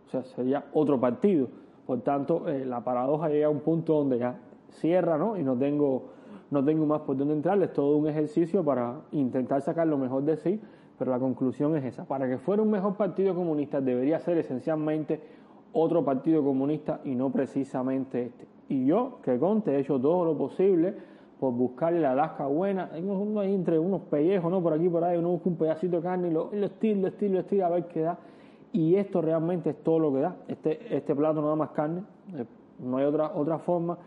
O 0.08 0.10
sea, 0.10 0.24
sería 0.24 0.66
otro 0.74 1.00
partido. 1.00 1.48
Por 1.86 2.02
tanto, 2.02 2.48
eh, 2.48 2.66
la 2.66 2.84
paradoja 2.84 3.30
llega 3.30 3.48
a 3.48 3.50
un 3.50 3.60
punto 3.60 3.94
donde 3.94 4.20
ya 4.20 4.40
cierra, 4.70 5.18
¿no? 5.18 5.38
Y 5.38 5.44
no 5.44 5.58
tengo, 5.58 6.04
no 6.50 6.64
tengo 6.64 6.86
más 6.86 7.02
por 7.02 7.18
dónde 7.18 7.34
entrar. 7.34 7.62
Es 7.62 7.74
todo 7.74 7.98
un 7.98 8.08
ejercicio 8.08 8.64
para 8.64 9.02
intentar 9.12 9.62
sacar 9.62 9.88
lo 9.88 9.98
mejor 9.98 10.24
de 10.24 10.38
sí, 10.38 10.62
pero 11.00 11.12
la 11.12 11.20
conclusión 11.20 11.76
es 11.78 11.86
esa. 11.86 12.04
Para 12.04 12.28
que 12.28 12.38
fuera 12.38 12.62
un 12.62 12.70
mejor 12.70 12.96
partido 12.98 13.34
comunista, 13.34 13.80
debería 13.80 14.20
ser 14.20 14.38
esencialmente 14.38 15.22
otro 15.72 16.04
partido 16.04 16.44
comunista 16.44 17.00
y 17.06 17.16
no 17.16 17.32
precisamente 17.32 18.26
este. 18.26 18.46
Y 18.68 18.86
yo, 18.86 19.20
que 19.24 19.40
conte, 19.40 19.76
he 19.76 19.80
hecho 19.80 20.00
todo 20.00 20.26
lo 20.26 20.38
posible 20.38 20.94
por 21.40 21.54
buscarle 21.54 22.02
la 22.02 22.12
Alaska 22.12 22.46
buena. 22.46 22.90
Hay 22.94 23.02
uno 23.02 23.40
ahí 23.40 23.56
entre 23.56 23.80
unos 23.80 24.02
pellejos, 24.02 24.52
¿no? 24.52 24.62
Por 24.62 24.74
aquí, 24.74 24.90
por 24.90 25.04
ahí, 25.04 25.18
uno 25.18 25.30
busca 25.30 25.50
un 25.50 25.56
pedacito 25.56 25.98
de 25.98 26.04
carne 26.04 26.28
y 26.28 26.32
lo, 26.32 26.50
y 26.54 26.58
lo 26.58 26.66
estira, 26.66 27.00
lo 27.00 27.08
estira, 27.08 27.34
lo 27.34 27.40
estira 27.40 27.68
a 27.68 27.70
ver 27.70 27.86
qué 27.88 28.02
da. 28.02 28.20
Y 28.74 28.96
esto 28.96 29.22
realmente 29.22 29.72
es 29.72 29.78
todo 29.82 30.00
lo 30.00 30.14
que 30.14 30.20
da. 30.20 30.36
Este, 30.48 30.96
este 30.96 31.16
plato 31.16 31.42
no 31.42 31.48
da 31.48 31.56
más 31.56 31.70
carne, 31.70 32.04
eh, 32.36 32.46
no 32.80 32.98
hay 32.98 33.06
otra, 33.06 33.32
otra 33.34 33.58
forma. 33.58 33.98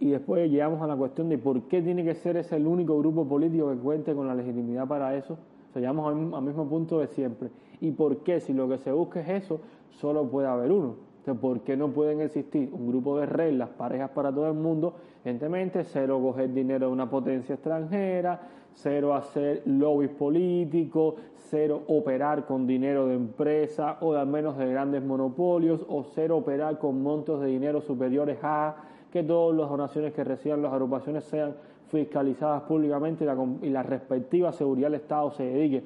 Y 0.00 0.10
después 0.10 0.50
llegamos 0.50 0.82
a 0.82 0.86
la 0.86 0.96
cuestión 0.96 1.28
de 1.28 1.38
por 1.38 1.62
qué 1.62 1.80
tiene 1.80 2.04
que 2.04 2.14
ser 2.14 2.36
ese 2.36 2.56
el 2.56 2.66
único 2.66 2.98
grupo 2.98 3.26
político 3.26 3.70
que 3.70 3.76
cuente 3.76 4.14
con 4.14 4.26
la 4.26 4.34
legitimidad 4.34 4.88
para 4.88 5.14
eso. 5.14 5.38
O 5.70 5.78
sea, 5.78 5.90
al 5.90 6.42
mismo, 6.42 6.68
punto 6.68 6.98
de 6.98 7.06
siempre. 7.06 7.50
¿Y 7.80 7.92
por 7.92 8.18
qué? 8.18 8.40
Si 8.40 8.52
lo 8.52 8.68
que 8.68 8.78
se 8.78 8.90
busca 8.92 9.20
es 9.20 9.44
eso, 9.44 9.60
solo 9.90 10.24
puede 10.28 10.48
haber 10.48 10.72
uno. 10.72 10.96
Entonces, 11.18 11.40
¿por 11.40 11.60
qué 11.60 11.76
no 11.76 11.88
pueden 11.88 12.20
existir 12.20 12.70
un 12.72 12.88
grupo 12.88 13.18
de 13.18 13.26
reglas, 13.26 13.68
parejas 13.70 14.10
para 14.10 14.32
todo 14.32 14.48
el 14.48 14.54
mundo? 14.54 14.94
Evidentemente, 15.24 15.84
cero 15.84 16.20
coger 16.20 16.52
dinero 16.52 16.86
de 16.86 16.92
una 16.92 17.08
potencia 17.08 17.54
extranjera, 17.54 18.40
cero 18.74 19.14
hacer 19.14 19.62
lobbies 19.66 20.10
políticos, 20.10 21.14
cero 21.36 21.82
operar 21.88 22.46
con 22.46 22.66
dinero 22.66 23.06
de 23.06 23.14
empresa 23.14 23.98
o 24.00 24.14
al 24.14 24.26
menos 24.26 24.56
de 24.56 24.66
grandes 24.70 25.04
monopolios, 25.04 25.84
o 25.88 26.02
cero 26.02 26.38
operar 26.38 26.78
con 26.78 27.02
montos 27.02 27.40
de 27.40 27.48
dinero 27.48 27.80
superiores 27.80 28.38
a 28.42 28.76
que 29.12 29.22
todas 29.22 29.56
las 29.58 29.68
donaciones 29.68 30.14
que 30.14 30.24
reciban 30.24 30.62
las 30.62 30.72
agrupaciones 30.72 31.24
sean 31.24 31.54
fiscalizadas 31.90 32.62
públicamente 32.62 33.24
y 33.62 33.70
la, 33.70 33.82
respectiva 33.82 34.52
seguridad 34.52 34.88
del 34.88 35.00
Estado 35.00 35.30
se 35.32 35.44
dedique 35.44 35.82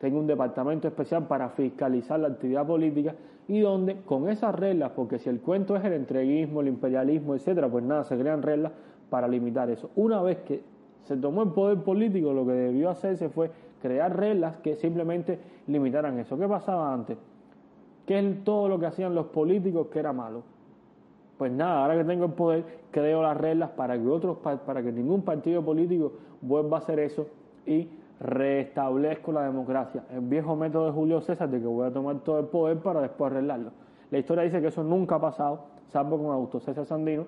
tenga 0.00 0.18
un 0.18 0.26
departamento 0.26 0.88
especial 0.88 1.26
para 1.26 1.50
fiscalizar 1.50 2.18
la 2.18 2.28
actividad 2.28 2.66
política 2.66 3.14
y 3.48 3.60
donde 3.60 3.96
con 4.02 4.30
esas 4.30 4.54
reglas, 4.54 4.92
porque 4.96 5.18
si 5.18 5.28
el 5.28 5.40
cuento 5.40 5.76
es 5.76 5.84
el 5.84 5.92
entreguismo, 5.92 6.62
el 6.62 6.68
imperialismo, 6.68 7.34
etcétera, 7.34 7.68
pues 7.68 7.84
nada, 7.84 8.04
se 8.04 8.16
crean 8.16 8.40
reglas 8.42 8.72
para 9.10 9.28
limitar 9.28 9.68
eso. 9.68 9.90
Una 9.96 10.22
vez 10.22 10.38
que 10.38 10.62
se 11.04 11.16
tomó 11.16 11.42
el 11.42 11.50
poder 11.50 11.78
político, 11.78 12.32
lo 12.32 12.46
que 12.46 12.52
debió 12.52 12.88
hacerse 12.88 13.28
fue 13.28 13.50
crear 13.82 14.16
reglas 14.16 14.56
que 14.62 14.76
simplemente 14.76 15.38
limitaran 15.66 16.18
eso. 16.18 16.38
¿Qué 16.38 16.48
pasaba 16.48 16.94
antes? 16.94 17.18
¿Qué 18.06 18.18
es 18.18 18.44
todo 18.44 18.68
lo 18.68 18.78
que 18.78 18.86
hacían 18.86 19.14
los 19.14 19.26
políticos 19.26 19.88
que 19.88 19.98
era 19.98 20.12
malo? 20.12 20.42
Pues 21.40 21.50
nada, 21.52 21.80
ahora 21.80 21.96
que 21.96 22.04
tengo 22.04 22.26
el 22.26 22.32
poder, 22.32 22.64
creo 22.90 23.22
las 23.22 23.34
reglas 23.34 23.70
para 23.70 23.98
que 23.98 24.06
otros 24.06 24.36
para 24.36 24.82
que 24.82 24.92
ningún 24.92 25.22
partido 25.22 25.64
político 25.64 26.12
vuelva 26.42 26.76
a 26.76 26.80
hacer 26.80 26.98
eso 26.98 27.28
y 27.64 27.88
restablezco 28.20 29.32
la 29.32 29.44
democracia. 29.44 30.04
El 30.12 30.20
viejo 30.20 30.54
método 30.54 30.84
de 30.84 30.92
Julio 30.92 31.22
César 31.22 31.48
de 31.48 31.58
que 31.58 31.66
voy 31.66 31.86
a 31.86 31.90
tomar 31.90 32.18
todo 32.18 32.40
el 32.40 32.44
poder 32.44 32.80
para 32.80 33.00
después 33.00 33.32
arreglarlo. 33.32 33.70
La 34.10 34.18
historia 34.18 34.44
dice 34.44 34.60
que 34.60 34.66
eso 34.66 34.84
nunca 34.84 35.14
ha 35.14 35.20
pasado, 35.22 35.60
salvo 35.88 36.18
con 36.18 36.26
Augusto 36.26 36.60
César 36.60 36.84
Sandino, 36.84 37.24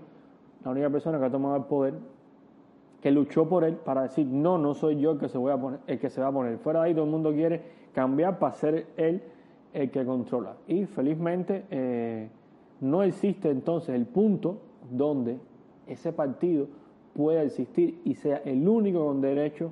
la 0.63 0.73
única 0.73 0.91
persona 0.91 1.19
que 1.19 1.25
ha 1.25 1.31
tomado 1.31 1.57
el 1.57 1.65
poder, 1.65 1.95
que 3.01 3.11
luchó 3.11 3.49
por 3.49 3.65
él 3.65 3.77
para 3.77 4.03
decir, 4.03 4.27
no, 4.27 4.59
no 4.59 4.75
soy 4.75 5.01
yo 5.01 5.13
el 5.13 5.19
que 5.19 5.31
se, 5.31 5.39
voy 5.39 5.53
a 5.53 5.57
poner, 5.57 5.81
el 5.87 5.99
que 5.99 6.11
se 6.11 6.21
va 6.21 6.27
a 6.27 6.33
poner. 6.33 6.59
Fuera 6.59 6.81
de 6.81 6.89
ahí 6.89 6.95
todo 6.95 7.07
el 7.07 7.11
mundo 7.11 7.33
quiere 7.33 7.63
cambiar 7.95 8.39
para 8.39 8.53
ser 8.53 8.89
él 8.99 9.23
el 9.73 9.91
que 9.91 10.05
controla. 10.05 10.57
Y 10.67 10.85
felizmente 10.85 11.65
eh, 11.71 12.29
no 12.83 13.05
existe 13.05 13.49
entonces 13.49 13.95
el 13.95 14.07
punto 14.07 14.59
donde 14.91 15.39
ese 15.87 16.13
partido 16.13 16.67
pueda 17.15 17.43
existir 17.43 18.01
y 18.05 18.15
sea 18.15 18.43
el 18.45 18.69
único 18.69 19.07
con 19.07 19.21
derecho 19.21 19.71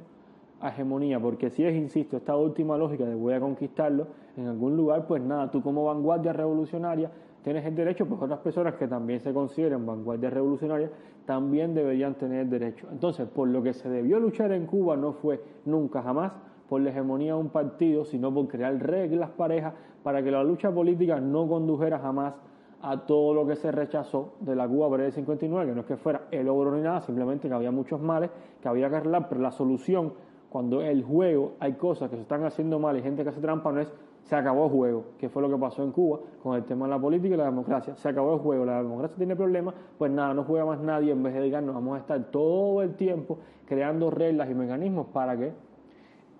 a 0.61 0.69
hegemonía, 0.69 1.19
porque 1.19 1.51
si 1.51 1.65
es, 1.65 1.75
insisto, 1.75 2.17
esta 2.17 2.37
última 2.37 2.79
lógica 2.79 3.05
de 3.05 3.15
voy 3.15 3.35
a 3.35 3.41
conquistarlo 3.41 4.07
en 4.37 4.47
algún 4.47 4.77
lugar, 4.77 5.07
pues 5.07 5.23
nada, 5.23 5.51
tú 5.51 5.61
como 5.61 5.85
vanguardia 5.85 6.33
revolucionaria 6.33 7.11
tienes 7.43 7.65
el 7.65 7.75
derecho, 7.75 8.07
pues 8.07 8.21
otras 8.23 8.41
personas 8.41 8.75
que 8.75 8.87
también 8.87 9.19
se 9.21 9.33
consideren 9.33 9.85
vanguardias 9.85 10.33
revolucionarias 10.33 10.91
también 11.25 11.75
deberían 11.75 12.15
tener 12.15 12.47
derecho. 12.47 12.87
Entonces, 12.93 13.27
por 13.27 13.49
lo 13.49 13.63
que 13.63 13.73
se 13.73 13.89
debió 13.89 14.21
luchar 14.21 14.53
en 14.53 14.67
Cuba 14.67 14.97
no 14.97 15.15
fue 15.15 15.43
nunca 15.65 16.03
jamás 16.03 16.33
por 16.69 16.81
la 16.81 16.91
hegemonía 16.91 17.35
de 17.35 17.41
un 17.41 17.49
partido, 17.49 18.05
sino 18.05 18.33
por 18.33 18.47
crear 18.47 18.79
reglas 18.79 19.31
parejas 19.31 19.75
para 20.05 20.23
que 20.23 20.31
la 20.31 20.45
lucha 20.45 20.71
política 20.71 21.19
no 21.21 21.49
condujera 21.49 21.99
jamás 21.99 22.35
a 22.83 23.07
todo 23.07 23.35
lo 23.35 23.47
que 23.47 23.57
se 23.57 23.71
rechazó 23.71 24.35
de 24.41 24.57
la 24.57 24.67
Cuba 24.67 24.91
pre 24.91 25.11
59, 25.11 25.71
que 25.71 25.75
no 25.75 25.81
es 25.83 25.87
que 25.87 25.97
fuera 25.97 26.23
el 26.31 26.47
logro 26.47 26.75
ni 26.75 26.83
nada, 26.83 27.01
simplemente 27.01 27.49
que 27.49 27.55
había 27.55 27.71
muchos 27.71 28.01
males 28.01 28.31
que 28.63 28.69
había 28.69 28.89
que 28.89 28.97
arreglar, 28.97 29.29
pero 29.29 29.41
la 29.41 29.51
solución 29.51 30.13
cuando 30.49 30.81
el 30.81 31.05
juego 31.05 31.53
hay 31.61 31.75
cosas 31.75 32.11
que 32.11 32.17
se 32.17 32.23
están 32.23 32.45
haciendo 32.45 32.79
mal 32.79 32.97
y 32.97 33.03
gente 33.03 33.23
que 33.23 33.29
hace 33.29 33.41
trampa, 33.41 33.71
no 33.71 33.81
es 33.81 33.93
se 34.25 34.37
acabó 34.37 34.67
el 34.67 34.71
juego, 34.71 35.05
que 35.19 35.29
fue 35.29 35.43
lo 35.43 35.49
que 35.49 35.57
pasó 35.57 35.83
en 35.83 35.93
Cuba 35.93 36.21
con 36.43 36.55
el 36.55 36.65
tema 36.65 36.87
de 36.87 36.91
la 36.91 37.01
política 37.01 37.35
y 37.35 37.39
la 37.39 37.45
democracia. 37.45 37.97
Se 37.97 38.09
acabó 38.09 38.35
el 38.35 38.41
juego, 38.41 38.65
la 38.65 38.83
democracia 38.83 39.17
tiene 39.17 39.35
problemas, 39.35 39.75
pues 39.99 40.11
nada, 40.13 40.35
no 40.35 40.45
juega 40.45 40.65
más 40.67 40.81
nadie, 40.81 41.13
en 41.13 41.23
vez 41.23 41.35
de 41.35 41.41
dedicarnos, 41.41 41.75
vamos 41.75 41.97
a 41.97 42.01
estar 42.01 42.23
todo 42.31 42.83
el 42.83 42.95
tiempo 42.95 43.39
creando 43.67 44.11
reglas 44.11 44.51
y 44.51 44.55
mecanismos 44.55 45.07
para 45.09 45.37
que 45.37 45.53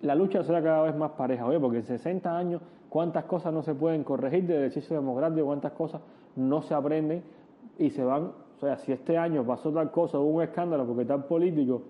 la 0.01 0.15
lucha 0.15 0.43
sea 0.43 0.61
cada 0.61 0.83
vez 0.83 0.95
más 0.95 1.11
pareja, 1.11 1.45
oye, 1.45 1.59
porque 1.59 1.77
en 1.77 1.83
60 1.83 2.37
años 2.37 2.61
cuántas 2.89 3.25
cosas 3.25 3.53
no 3.53 3.61
se 3.61 3.73
pueden 3.73 4.03
corregir 4.03 4.45
del 4.47 4.57
ejercicio 4.57 4.95
democrático, 4.95 5.45
cuántas 5.45 5.71
cosas 5.73 6.01
no 6.35 6.61
se 6.61 6.73
aprenden 6.73 7.23
y 7.77 7.89
se 7.89 8.03
van, 8.03 8.31
o 8.57 8.59
sea, 8.59 8.77
si 8.77 8.91
este 8.91 9.17
año 9.17 9.45
pasó 9.45 9.71
tal 9.71 9.91
cosa, 9.91 10.19
hubo 10.19 10.37
un 10.37 10.43
escándalo 10.43 10.85
porque 10.85 11.05
tal 11.05 11.25
político 11.25 11.81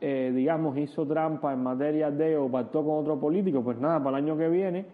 eh, 0.00 0.30
digamos, 0.34 0.76
hizo 0.76 1.06
trampa 1.06 1.54
en 1.54 1.62
materia 1.62 2.10
de 2.10 2.36
o 2.36 2.50
pactó 2.50 2.84
con 2.84 2.98
otro 2.98 3.18
político, 3.18 3.62
pues 3.62 3.78
nada, 3.78 3.98
para 4.02 4.18
el 4.18 4.24
año 4.24 4.36
que 4.36 4.48
viene 4.48 4.84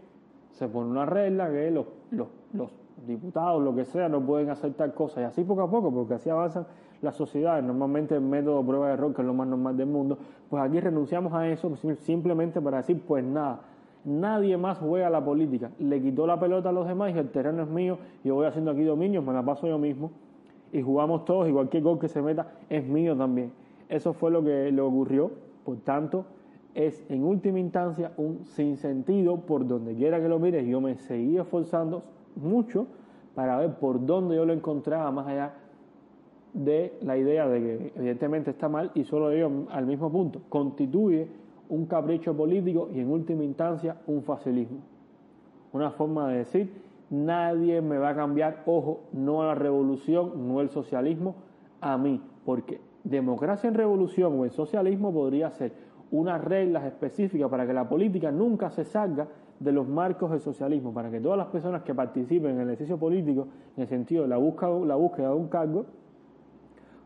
se 0.53 0.69
pone 0.69 0.91
una 0.91 1.05
regla 1.05 1.51
que 1.51 1.71
los, 1.73 1.87
los, 2.13 2.29
los 2.53 2.71
diputados, 3.05 3.63
lo 3.63 3.75
que 3.75 3.85
sea, 3.85 4.09
no 4.09 4.21
pueden 4.21 4.51
hacer 4.51 4.75
tal 4.75 4.95
cosa. 4.95 5.21
Y 5.21 5.25
así 5.25 5.43
poco 5.43 5.63
a 5.63 5.71
poco, 5.71 5.93
porque 5.93 6.15
así 6.15 6.31
avanzan 6.31 6.67
las 7.01 7.17
sociedades. 7.17 7.65
Normalmente 7.65 8.15
el 8.15 8.21
método 8.21 8.65
prueba 8.65 8.89
de 8.89 8.95
error, 8.95 9.13
que 9.13 9.23
es 9.23 9.27
lo 9.27 9.35
más 9.35 9.49
normal 9.49 9.77
del 9.77 9.89
mundo, 9.89 10.19
pues 10.49 10.63
aquí 10.63 10.79
renunciamos 10.79 11.33
a 11.33 11.49
eso 11.49 11.75
simplemente 12.01 12.61
para 12.61 12.77
decir, 12.77 13.03
pues 13.05 13.25
nada, 13.25 13.61
nadie 14.05 14.57
más 14.57 14.79
juega 14.79 15.11
la 15.11 15.25
política. 15.25 15.71
Le 15.79 16.01
quitó 16.01 16.27
la 16.27 16.39
pelota 16.39 16.71
a 16.71 16.73
los 16.73 16.87
demás 16.87 17.15
y 17.15 17.19
el 17.19 17.31
terreno 17.31 17.63
es 17.63 17.69
mío, 17.69 17.99
yo 18.25 18.35
voy 18.35 18.47
haciendo 18.47 18.71
aquí 18.71 18.83
dominios, 18.83 19.25
me 19.25 19.33
la 19.33 19.45
paso 19.45 19.67
yo 19.67 19.79
mismo. 19.79 20.11
Y 20.73 20.81
jugamos 20.81 21.25
todos 21.25 21.49
y 21.49 21.53
cualquier 21.53 21.83
gol 21.83 21.99
que 21.99 22.09
se 22.09 22.23
meta 22.23 22.53
es 22.71 22.87
mío 22.87 23.17
también. 23.17 23.53
Eso 23.89 24.13
fue 24.13 24.31
lo 24.31 24.43
que 24.43 24.73
le 24.73 24.81
ocurrió, 24.81 25.31
por 25.65 25.77
tanto, 25.79 26.25
es 26.75 27.05
en 27.11 27.25
última 27.25 27.59
instancia 27.59 28.13
un 28.17 28.45
sinsentido 28.45 29.37
por 29.37 29.67
donde 29.67 29.95
quiera 29.95 30.21
que 30.21 30.29
lo 30.29 30.39
mires. 30.39 30.67
Yo 30.67 30.81
me 30.81 30.97
seguí 30.97 31.37
esforzando 31.37 32.03
mucho 32.37 32.87
para 33.35 33.59
ver 33.59 33.75
por 33.75 34.05
dónde 34.05 34.37
yo 34.37 34.47
lo 34.47 34.53
encontraba, 34.53 35.11
más 35.11 35.27
allá 35.27 35.55
de 36.55 36.99
la 37.03 37.17
idea 37.17 37.49
de 37.49 37.61
que 37.61 37.93
evidentemente 37.97 38.51
está 38.51 38.69
mal 38.69 38.91
y 38.95 39.05
solo 39.05 39.31
digo 39.31 39.67
al 39.71 39.87
mismo 39.87 40.11
punto, 40.11 40.43
constituye 40.49 41.29
un 41.73 41.87
capricho 41.87 42.37
político 42.37 42.91
y 42.93 43.01
en 43.01 43.11
última 43.11 43.45
instancia 43.45 43.97
un 44.07 44.23
facilismo. 44.23 44.81
Una 45.73 45.91
forma 45.91 46.29
de 46.29 46.39
decir, 46.39 46.71
nadie 47.09 47.81
me 47.81 47.97
va 47.97 48.11
a 48.11 48.15
cambiar, 48.15 48.63
ojo, 48.67 49.05
no 49.15 49.41
a 49.41 49.47
la 49.47 49.55
revolución, 49.55 50.49
no 50.49 50.61
el 50.61 50.69
socialismo, 50.69 51.35
a 51.81 51.97
mí, 51.97 52.21
porque 52.45 52.79
democracia 53.05 53.69
en 53.69 53.75
revolución 53.75 54.39
o 54.39 54.45
en 54.45 54.51
socialismo 54.51 55.15
podría 55.15 55.51
ser 55.51 55.73
unas 56.11 56.45
reglas 56.45 56.85
específicas 56.85 57.49
para 57.49 57.67
que 57.67 57.73
la 57.73 57.89
política 57.89 58.31
nunca 58.31 58.69
se 58.69 58.85
salga 58.85 59.29
de 59.59 59.73
los 59.73 59.89
marcos 59.89 60.31
del 60.31 60.41
socialismo, 60.41 60.93
para 60.93 61.11
que 61.11 61.21
todas 61.21 61.39
las 61.39 61.47
personas 61.47 61.85
que 61.85 61.95
participen 61.95 62.51
en 62.51 62.61
el 62.61 62.69
ejercicio 62.69 62.99
político, 62.99 63.49
en 63.79 63.85
el 63.85 63.89
sentido 63.89 64.25
de 64.25 64.29
la 64.29 64.37
búsqueda, 64.37 64.79
la 64.85 64.97
búsqueda 64.97 65.29
de 65.29 65.37
un 65.37 65.49
cargo, 65.49 65.87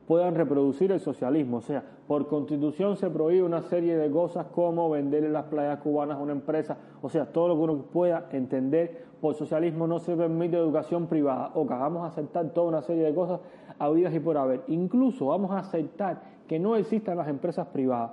puedan 0.07 0.35
reproducir 0.35 0.93
el 0.93 1.01
socialismo. 1.01 1.59
O 1.59 1.61
sea, 1.61 1.83
por 2.07 2.29
constitución 2.29 2.97
se 2.97 3.11
prohíbe 3.11 3.43
una 3.43 3.63
serie 3.63 3.97
de 3.97 4.11
cosas 4.11 4.47
como 4.47 4.89
venderle 4.91 5.31
las 5.31 5.45
playas 5.45 5.79
cubanas 5.81 6.19
a 6.19 6.21
una 6.21 6.33
empresa. 6.33 6.77
O 7.03 7.09
sea, 7.09 7.27
todo 7.27 7.49
lo 7.49 7.57
que 7.57 7.61
uno 7.61 7.77
pueda 7.83 8.29
entender 8.33 9.07
por 9.21 9.35
socialismo 9.35 9.87
no 9.87 9.99
se 9.99 10.17
permite 10.17 10.57
educación 10.57 11.07
privada. 11.07 11.51
O 11.55 11.67
que 11.67 11.75
vamos 11.75 12.05
a 12.05 12.09
aceptar 12.09 12.51
toda 12.51 12.69
una 12.69 12.83
serie 12.83 13.05
de 13.05 13.15
cosas 13.15 13.41
habidas 13.79 14.15
y 14.15 14.21
por 14.21 14.37
haber. 14.37 14.63
Incluso 14.69 15.27
vamos 15.27 15.51
a 15.51 15.59
aceptar 15.59 16.23
que 16.47 16.59
no 16.59 16.77
existan 16.77 17.17
las 17.17 17.29
empresas 17.29 17.67
privadas. 17.69 18.13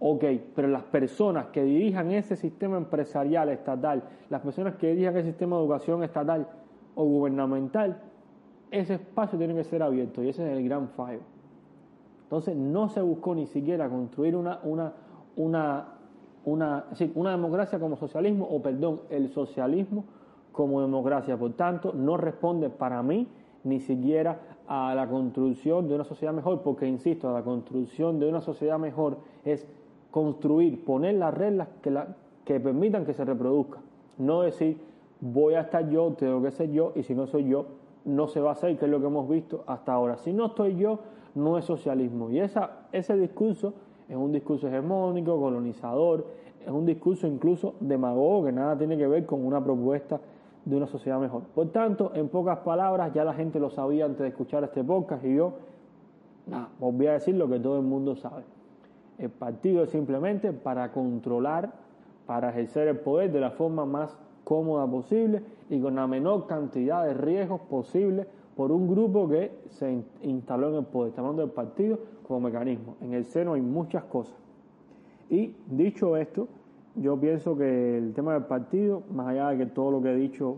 Ok, 0.00 0.24
pero 0.54 0.68
las 0.68 0.84
personas 0.84 1.46
que 1.46 1.64
dirijan 1.64 2.12
ese 2.12 2.36
sistema 2.36 2.76
empresarial 2.76 3.48
estatal, 3.48 4.04
las 4.30 4.40
personas 4.40 4.76
que 4.76 4.90
dirijan 4.90 5.16
ese 5.16 5.30
sistema 5.30 5.56
de 5.56 5.62
educación 5.62 6.04
estatal 6.04 6.46
o 6.94 7.04
gubernamental, 7.04 8.00
ese 8.70 8.94
espacio 8.94 9.38
tiene 9.38 9.54
que 9.54 9.64
ser 9.64 9.82
abierto 9.82 10.22
y 10.22 10.28
ese 10.28 10.46
es 10.46 10.56
el 10.56 10.64
gran 10.64 10.88
fallo. 10.88 11.20
Entonces 12.24 12.56
no 12.56 12.88
se 12.88 13.00
buscó 13.00 13.34
ni 13.34 13.46
siquiera 13.46 13.88
construir 13.88 14.36
una, 14.36 14.60
una, 14.62 14.92
una, 15.36 15.86
una, 16.44 16.84
una 17.14 17.30
democracia 17.30 17.80
como 17.80 17.96
socialismo, 17.96 18.46
o 18.50 18.60
perdón, 18.60 19.00
el 19.08 19.30
socialismo 19.30 20.04
como 20.52 20.82
democracia. 20.82 21.38
Por 21.38 21.54
tanto, 21.54 21.92
no 21.94 22.16
responde 22.16 22.68
para 22.68 23.02
mí 23.02 23.28
ni 23.64 23.80
siquiera 23.80 24.40
a 24.66 24.94
la 24.94 25.08
construcción 25.08 25.88
de 25.88 25.94
una 25.94 26.04
sociedad 26.04 26.34
mejor, 26.34 26.60
porque 26.62 26.86
insisto, 26.86 27.32
la 27.32 27.42
construcción 27.42 28.18
de 28.18 28.28
una 28.28 28.42
sociedad 28.42 28.78
mejor 28.78 29.18
es 29.44 29.66
construir, 30.10 30.84
poner 30.84 31.14
las 31.14 31.32
reglas 31.32 31.68
que, 31.80 31.90
la, 31.90 32.16
que 32.44 32.60
permitan 32.60 33.06
que 33.06 33.14
se 33.14 33.24
reproduzca. 33.24 33.80
No 34.18 34.42
decir, 34.42 34.78
voy 35.20 35.54
a 35.54 35.62
estar 35.62 35.88
yo, 35.88 36.12
tengo 36.12 36.42
que 36.42 36.50
ser 36.50 36.70
yo, 36.70 36.92
y 36.94 37.02
si 37.02 37.14
no 37.14 37.26
soy 37.26 37.48
yo, 37.48 37.66
no 38.08 38.26
se 38.26 38.40
va 38.40 38.50
a 38.50 38.52
hacer, 38.52 38.76
que 38.78 38.86
es 38.86 38.90
lo 38.90 39.00
que 39.00 39.06
hemos 39.06 39.28
visto 39.28 39.64
hasta 39.66 39.92
ahora. 39.92 40.16
Si 40.16 40.32
no 40.32 40.46
estoy 40.46 40.76
yo, 40.76 41.00
no 41.34 41.58
es 41.58 41.64
socialismo. 41.66 42.30
Y 42.30 42.40
esa, 42.40 42.88
ese 42.90 43.16
discurso 43.16 43.74
es 44.08 44.16
un 44.16 44.32
discurso 44.32 44.66
hegemónico, 44.66 45.38
colonizador, 45.38 46.26
es 46.64 46.70
un 46.70 46.86
discurso 46.86 47.26
incluso 47.26 47.74
demagogo 47.80 48.46
que 48.46 48.52
nada 48.52 48.76
tiene 48.76 48.96
que 48.96 49.06
ver 49.06 49.26
con 49.26 49.44
una 49.44 49.62
propuesta 49.62 50.20
de 50.64 50.76
una 50.76 50.86
sociedad 50.86 51.18
mejor. 51.20 51.42
Por 51.54 51.68
tanto, 51.68 52.12
en 52.14 52.28
pocas 52.28 52.58
palabras, 52.58 53.12
ya 53.12 53.24
la 53.24 53.34
gente 53.34 53.60
lo 53.60 53.70
sabía 53.70 54.06
antes 54.06 54.20
de 54.20 54.28
escuchar 54.28 54.64
este 54.64 54.82
podcast 54.82 55.24
y 55.24 55.36
yo, 55.36 55.52
nada, 56.46 56.68
volví 56.78 57.06
a 57.06 57.12
decir 57.12 57.34
lo 57.34 57.48
que 57.48 57.60
todo 57.60 57.76
el 57.76 57.84
mundo 57.84 58.16
sabe. 58.16 58.42
El 59.18 59.30
partido 59.30 59.82
es 59.82 59.90
simplemente 59.90 60.52
para 60.52 60.92
controlar, 60.92 61.72
para 62.26 62.50
ejercer 62.50 62.88
el 62.88 62.98
poder 62.98 63.32
de 63.32 63.40
la 63.40 63.50
forma 63.50 63.84
más 63.84 64.16
cómoda 64.48 64.86
posible 64.86 65.42
y 65.68 65.78
con 65.78 65.94
la 65.94 66.06
menor 66.06 66.46
cantidad 66.46 67.04
de 67.04 67.12
riesgos 67.12 67.60
posible 67.68 68.26
por 68.56 68.72
un 68.72 68.88
grupo 68.88 69.28
que 69.28 69.52
se 69.68 69.92
in- 69.92 70.06
instaló 70.22 70.70
en 70.70 70.76
el 70.76 70.84
poder. 70.86 71.10
Estamos 71.10 71.28
hablando 71.28 71.42
del 71.42 71.54
partido 71.54 71.98
como 72.26 72.40
mecanismo. 72.40 72.96
En 73.02 73.12
el 73.12 73.26
seno 73.26 73.52
hay 73.52 73.60
muchas 73.60 74.04
cosas. 74.04 74.34
Y 75.28 75.54
dicho 75.66 76.16
esto, 76.16 76.48
yo 76.94 77.20
pienso 77.20 77.56
que 77.58 77.98
el 77.98 78.14
tema 78.14 78.32
del 78.32 78.44
partido, 78.44 79.02
más 79.12 79.28
allá 79.28 79.50
de 79.50 79.58
que 79.58 79.66
todo 79.66 79.90
lo 79.90 80.00
que 80.02 80.12
he 80.12 80.16
dicho 80.16 80.56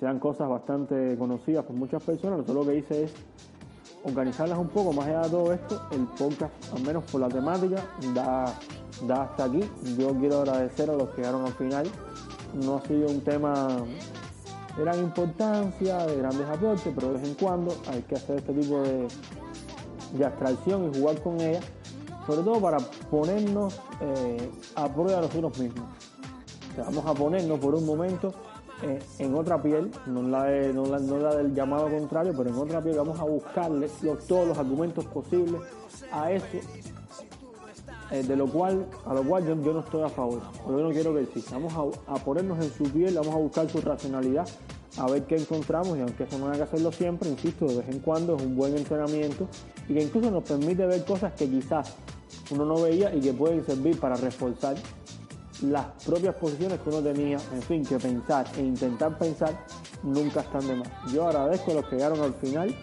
sean 0.00 0.18
cosas 0.18 0.48
bastante 0.48 1.14
conocidas 1.18 1.64
por 1.66 1.76
muchas 1.76 2.02
personas, 2.02 2.42
todo 2.46 2.62
lo 2.62 2.66
que 2.66 2.76
hice 2.76 3.04
es 3.04 3.14
organizarlas 4.04 4.58
un 4.58 4.68
poco 4.68 4.92
más 4.94 5.06
allá 5.08 5.22
de 5.22 5.30
todo 5.30 5.52
esto. 5.52 5.78
El 5.90 6.06
podcast, 6.18 6.54
al 6.74 6.82
menos 6.86 7.04
por 7.12 7.20
la 7.20 7.28
temática, 7.28 7.82
da, 8.14 8.46
da 9.06 9.22
hasta 9.24 9.44
aquí. 9.44 9.60
Yo 9.98 10.08
quiero 10.18 10.38
agradecer 10.38 10.88
a 10.88 10.94
los 10.96 11.10
que 11.10 11.16
llegaron 11.20 11.44
al 11.44 11.52
final. 11.52 11.86
No 12.54 12.76
ha 12.76 12.80
sido 12.82 13.08
un 13.08 13.20
tema 13.20 13.68
de 14.76 14.82
gran 14.84 14.98
importancia, 15.00 16.06
de 16.06 16.16
grandes 16.16 16.46
aportes, 16.48 16.92
pero 16.94 17.08
de 17.08 17.18
vez 17.18 17.28
en 17.28 17.34
cuando 17.34 17.74
hay 17.90 18.02
que 18.02 18.14
hacer 18.14 18.38
este 18.38 18.52
tipo 18.52 18.80
de, 18.82 19.08
de 20.12 20.24
abstracción 20.24 20.90
y 20.92 20.98
jugar 20.98 21.20
con 21.22 21.40
ella, 21.40 21.60
sobre 22.26 22.42
todo 22.42 22.60
para 22.60 22.78
ponernos 23.10 23.80
eh, 24.00 24.50
a 24.76 24.92
prueba 24.92 25.20
nosotros 25.20 25.58
mismos. 25.58 25.86
Vamos 26.76 27.04
a 27.06 27.14
ponernos 27.14 27.58
por 27.58 27.74
un 27.74 27.84
momento 27.84 28.32
eh, 28.82 29.00
en 29.18 29.34
otra 29.34 29.60
piel, 29.60 29.90
no 30.06 30.22
la, 30.22 30.48
la- 30.48 30.98
no 31.00 31.18
la 31.18 31.34
del 31.34 31.52
llamado 31.52 31.88
contrario, 31.90 32.32
pero 32.36 32.50
en 32.50 32.56
otra 32.56 32.80
piel 32.80 32.96
vamos 32.96 33.18
a 33.18 33.24
buscarle 33.24 33.88
los- 34.02 34.26
todos 34.26 34.46
los 34.46 34.58
argumentos 34.58 35.04
posibles 35.06 35.60
a 36.12 36.30
eso, 36.30 36.46
eh, 38.10 38.22
de 38.22 38.36
lo 38.36 38.46
cual, 38.46 38.86
a 39.04 39.12
lo 39.12 39.22
cual 39.22 39.46
yo, 39.46 39.54
no 39.54 39.80
estoy 39.80 40.02
a 40.02 40.08
favor, 40.08 40.40
yo 40.66 40.78
no 40.78 40.90
quiero 40.90 41.14
que 41.14 41.22
exista. 41.22 41.58
Vamos 41.58 42.00
a, 42.06 42.14
ponernos 42.16 42.64
en 42.64 42.72
su 42.72 42.84
piel, 42.84 43.14
vamos 43.14 43.34
a 43.34 43.38
buscar 43.38 43.68
su 43.68 43.80
racionalidad, 43.80 44.48
a 44.96 45.06
ver 45.10 45.24
qué 45.24 45.36
encontramos, 45.36 45.96
y 45.98 46.00
aunque 46.00 46.24
eso 46.24 46.38
no 46.38 46.50
hay 46.50 46.56
que 46.56 46.64
hacerlo 46.64 46.90
siempre, 46.90 47.28
insisto, 47.28 47.66
de 47.66 47.76
vez 47.76 47.88
en 47.88 48.00
cuando 48.00 48.36
es 48.36 48.42
un 48.42 48.56
buen 48.56 48.76
entrenamiento 48.76 49.46
y 49.88 49.94
que 49.94 50.02
incluso 50.02 50.30
nos 50.30 50.44
permite 50.44 50.86
ver 50.86 51.04
cosas 51.04 51.34
que 51.34 51.48
quizás 51.48 51.96
uno 52.50 52.64
no 52.64 52.80
veía 52.80 53.14
y 53.14 53.20
que 53.20 53.32
pueden 53.32 53.64
servir 53.64 54.00
para 54.00 54.16
reforzar 54.16 54.76
las 55.62 55.86
propias 56.04 56.34
posiciones 56.36 56.78
que 56.80 56.88
uno 56.88 57.02
tenía, 57.02 57.38
en 57.52 57.62
fin, 57.62 57.84
que 57.84 57.98
pensar 57.98 58.46
e 58.56 58.60
intentar 58.60 59.18
pensar 59.18 59.66
nunca 60.02 60.40
están 60.40 60.66
de 60.66 60.76
más. 60.76 60.88
Yo 61.12 61.26
agradezco 61.26 61.72
a 61.72 61.74
los 61.74 61.88
que 61.88 61.96
llegaron 61.96 62.20
al 62.20 62.34
final, 62.34 62.74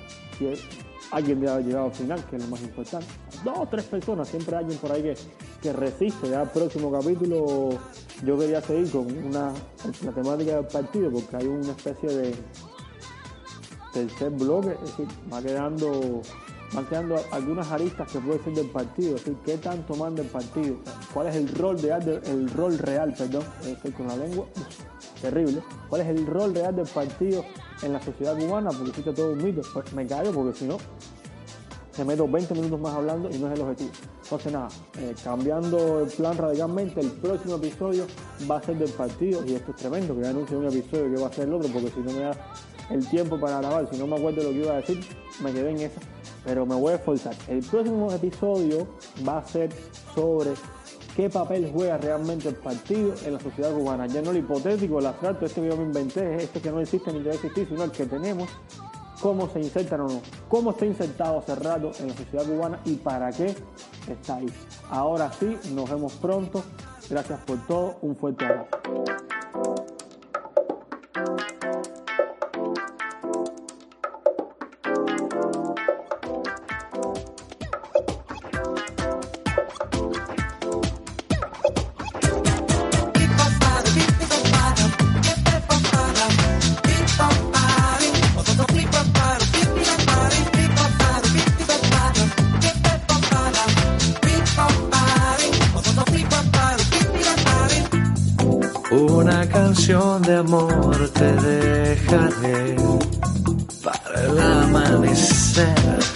alguien 1.12 1.40
debe 1.40 1.52
haber 1.52 1.66
llegado 1.66 1.86
al 1.86 1.94
final, 1.94 2.24
que 2.26 2.36
es 2.36 2.44
lo 2.44 2.50
más 2.50 2.62
importante. 2.62 3.08
Dos 3.44 3.58
o 3.58 3.68
tres 3.68 3.84
personas, 3.86 4.28
siempre 4.28 4.56
hay 4.56 4.64
alguien 4.64 4.80
por 4.80 4.92
ahí 4.92 5.02
que, 5.04 5.16
que 5.62 5.74
resiste. 5.74 6.30
Ya 6.30 6.42
el 6.44 6.50
próximo 6.50 6.92
capítulo 6.92 7.70
yo 8.24 8.38
quería 8.38 8.62
seguir 8.62 8.92
con 8.92 9.06
una, 9.26 9.52
la 10.04 10.12
temática 10.12 10.56
del 10.56 10.68
partido, 10.68 11.12
porque 11.12 11.36
hay 11.38 11.48
una 11.48 11.72
especie 11.72 12.10
de 12.10 12.36
tercer 13.94 14.30
bloque, 14.32 14.72
es 14.74 14.82
decir, 14.98 15.08
va 15.32 15.42
quedando 15.42 16.22
van 16.74 16.86
quedando 16.88 17.16
algunas 17.32 17.72
aristas 17.72 18.12
que 18.12 18.20
puede 18.20 18.44
ser 18.44 18.54
del 18.54 18.70
partido, 18.70 19.16
es 19.16 19.24
decir, 19.24 19.38
qué 19.46 19.58
tanto 19.58 19.96
manda 19.96 20.22
el 20.22 20.28
partido, 20.28 20.76
cuál 21.14 21.28
es 21.28 21.36
el 21.36 21.48
rol 21.56 21.80
de- 21.80 22.20
el 22.26 22.50
rol 22.50 22.78
real, 22.80 23.14
perdón, 23.18 23.44
estoy 23.66 23.92
con 23.92 24.08
la 24.08 24.18
lengua, 24.18 24.46
terrible, 25.22 25.62
cuál 25.90 26.02
es 26.02 26.08
el 26.08 26.26
rol 26.26 26.54
real 26.54 26.76
del 26.76 26.88
partido 26.88 27.44
en 27.82 27.94
la 27.94 28.02
sociedad 28.02 28.38
cubana, 28.38 28.70
porque 28.72 28.90
existe 28.90 29.14
todo 29.14 29.32
un 29.32 29.44
mito, 29.44 29.62
pues 29.74 29.92
me 29.94 30.06
callo 30.06 30.32
porque 30.32 30.58
si 30.58 30.66
no, 30.66 30.78
me 31.98 32.06
meto 32.06 32.28
20 32.28 32.54
minutos 32.56 32.80
más 32.80 32.94
hablando 32.94 33.30
y 33.30 33.38
no 33.38 33.48
es 33.48 33.54
el 33.54 33.62
objetivo. 33.62 33.92
Entonces 34.24 34.52
nada, 34.52 34.68
eh, 35.00 35.16
cambiando 35.24 36.02
el 36.02 36.08
plan 36.08 36.38
radicalmente, 36.38 37.00
el 37.00 37.12
próximo 37.12 37.56
episodio 37.56 38.06
va 38.50 38.58
a 38.58 38.64
ser 38.64 38.78
del 38.78 38.92
partido 38.92 39.46
y 39.46 39.54
esto 39.54 39.72
es 39.72 39.78
tremendo, 39.78 40.16
que 40.16 40.22
ya 40.22 40.30
anuncio 40.30 40.60
un 40.60 40.66
episodio 40.66 41.16
que 41.16 41.22
va 41.22 41.28
a 41.28 41.34
ser 41.34 41.48
el 41.48 41.54
otro, 41.54 41.70
porque 41.72 41.90
si 41.90 42.00
no 42.00 42.12
me 42.12 42.20
da 42.20 42.32
el 42.90 43.08
tiempo 43.10 43.40
para 43.40 43.60
grabar, 43.60 43.88
si 43.90 43.98
no 43.98 44.08
me 44.08 44.18
acuerdo 44.18 44.44
lo 44.44 44.50
que 44.50 44.56
iba 44.56 44.74
a 44.74 44.78
decir, 44.78 45.00
me 45.42 45.52
quedé 45.54 45.72
en 45.72 45.80
esa, 45.82 46.02
pero 46.44 46.66
me 46.66 46.76
voy 46.76 46.94
a 46.94 46.96
esforzar. 46.96 47.36
El 47.48 47.60
próximo 47.60 48.12
episodio 48.12 48.88
va 49.28 49.38
a 49.38 49.46
ser 49.46 49.70
sobre 50.14 50.52
qué 51.16 51.30
papel 51.30 51.72
juega 51.74 51.98
realmente 51.98 52.50
el 52.50 52.56
partido 52.56 53.14
en 53.26 53.34
la 53.34 53.40
sociedad 53.40 53.74
cubana. 53.74 54.06
Ya 54.08 54.22
no 54.22 54.32
el 54.32 54.38
hipotético, 54.38 55.00
el 55.00 55.06
abstracto, 55.06 55.46
este 55.46 55.62
que 55.62 55.68
yo 55.70 55.78
me 55.78 55.84
inventé, 55.84 56.36
este 56.44 56.62
que 56.62 56.72
no 56.72 56.82
existe 56.82 57.12
ni 57.14 57.20
debe 57.20 57.36
existir, 57.36 57.68
sino 57.68 57.84
el 57.84 57.92
que 57.92 58.06
tenemos 58.06 58.50
cómo 59.22 59.50
se 59.50 59.60
insertan 59.60 60.02
o 60.02 60.08
no, 60.08 60.22
cómo 60.50 60.72
está 60.72 60.86
insertado 60.86 61.40
hace 61.40 61.56
rato 61.56 61.92
en 62.00 62.10
la 62.10 62.16
sociedad 62.16 62.46
cubana 62.46 62.80
y 62.86 62.96
para 62.96 63.32
qué 63.32 63.56
está 64.08 64.36
ahí. 64.36 64.52
Ahora 64.90 65.32
sí, 65.32 65.58
nos 65.74 65.90
vemos 65.90 66.14
pronto. 66.14 66.64
Gracias 67.10 67.40
por 67.42 67.66
todo. 67.66 67.98
Un 68.02 68.16
fuerte 68.16 68.46
abrazo. 68.46 68.70
Canción 99.56 100.22
de 100.22 100.36
amor 100.36 101.10
te 101.14 101.32
dejaré 101.32 102.76
para 103.82 104.24
el 104.26 104.38
amanecer. 104.38 106.15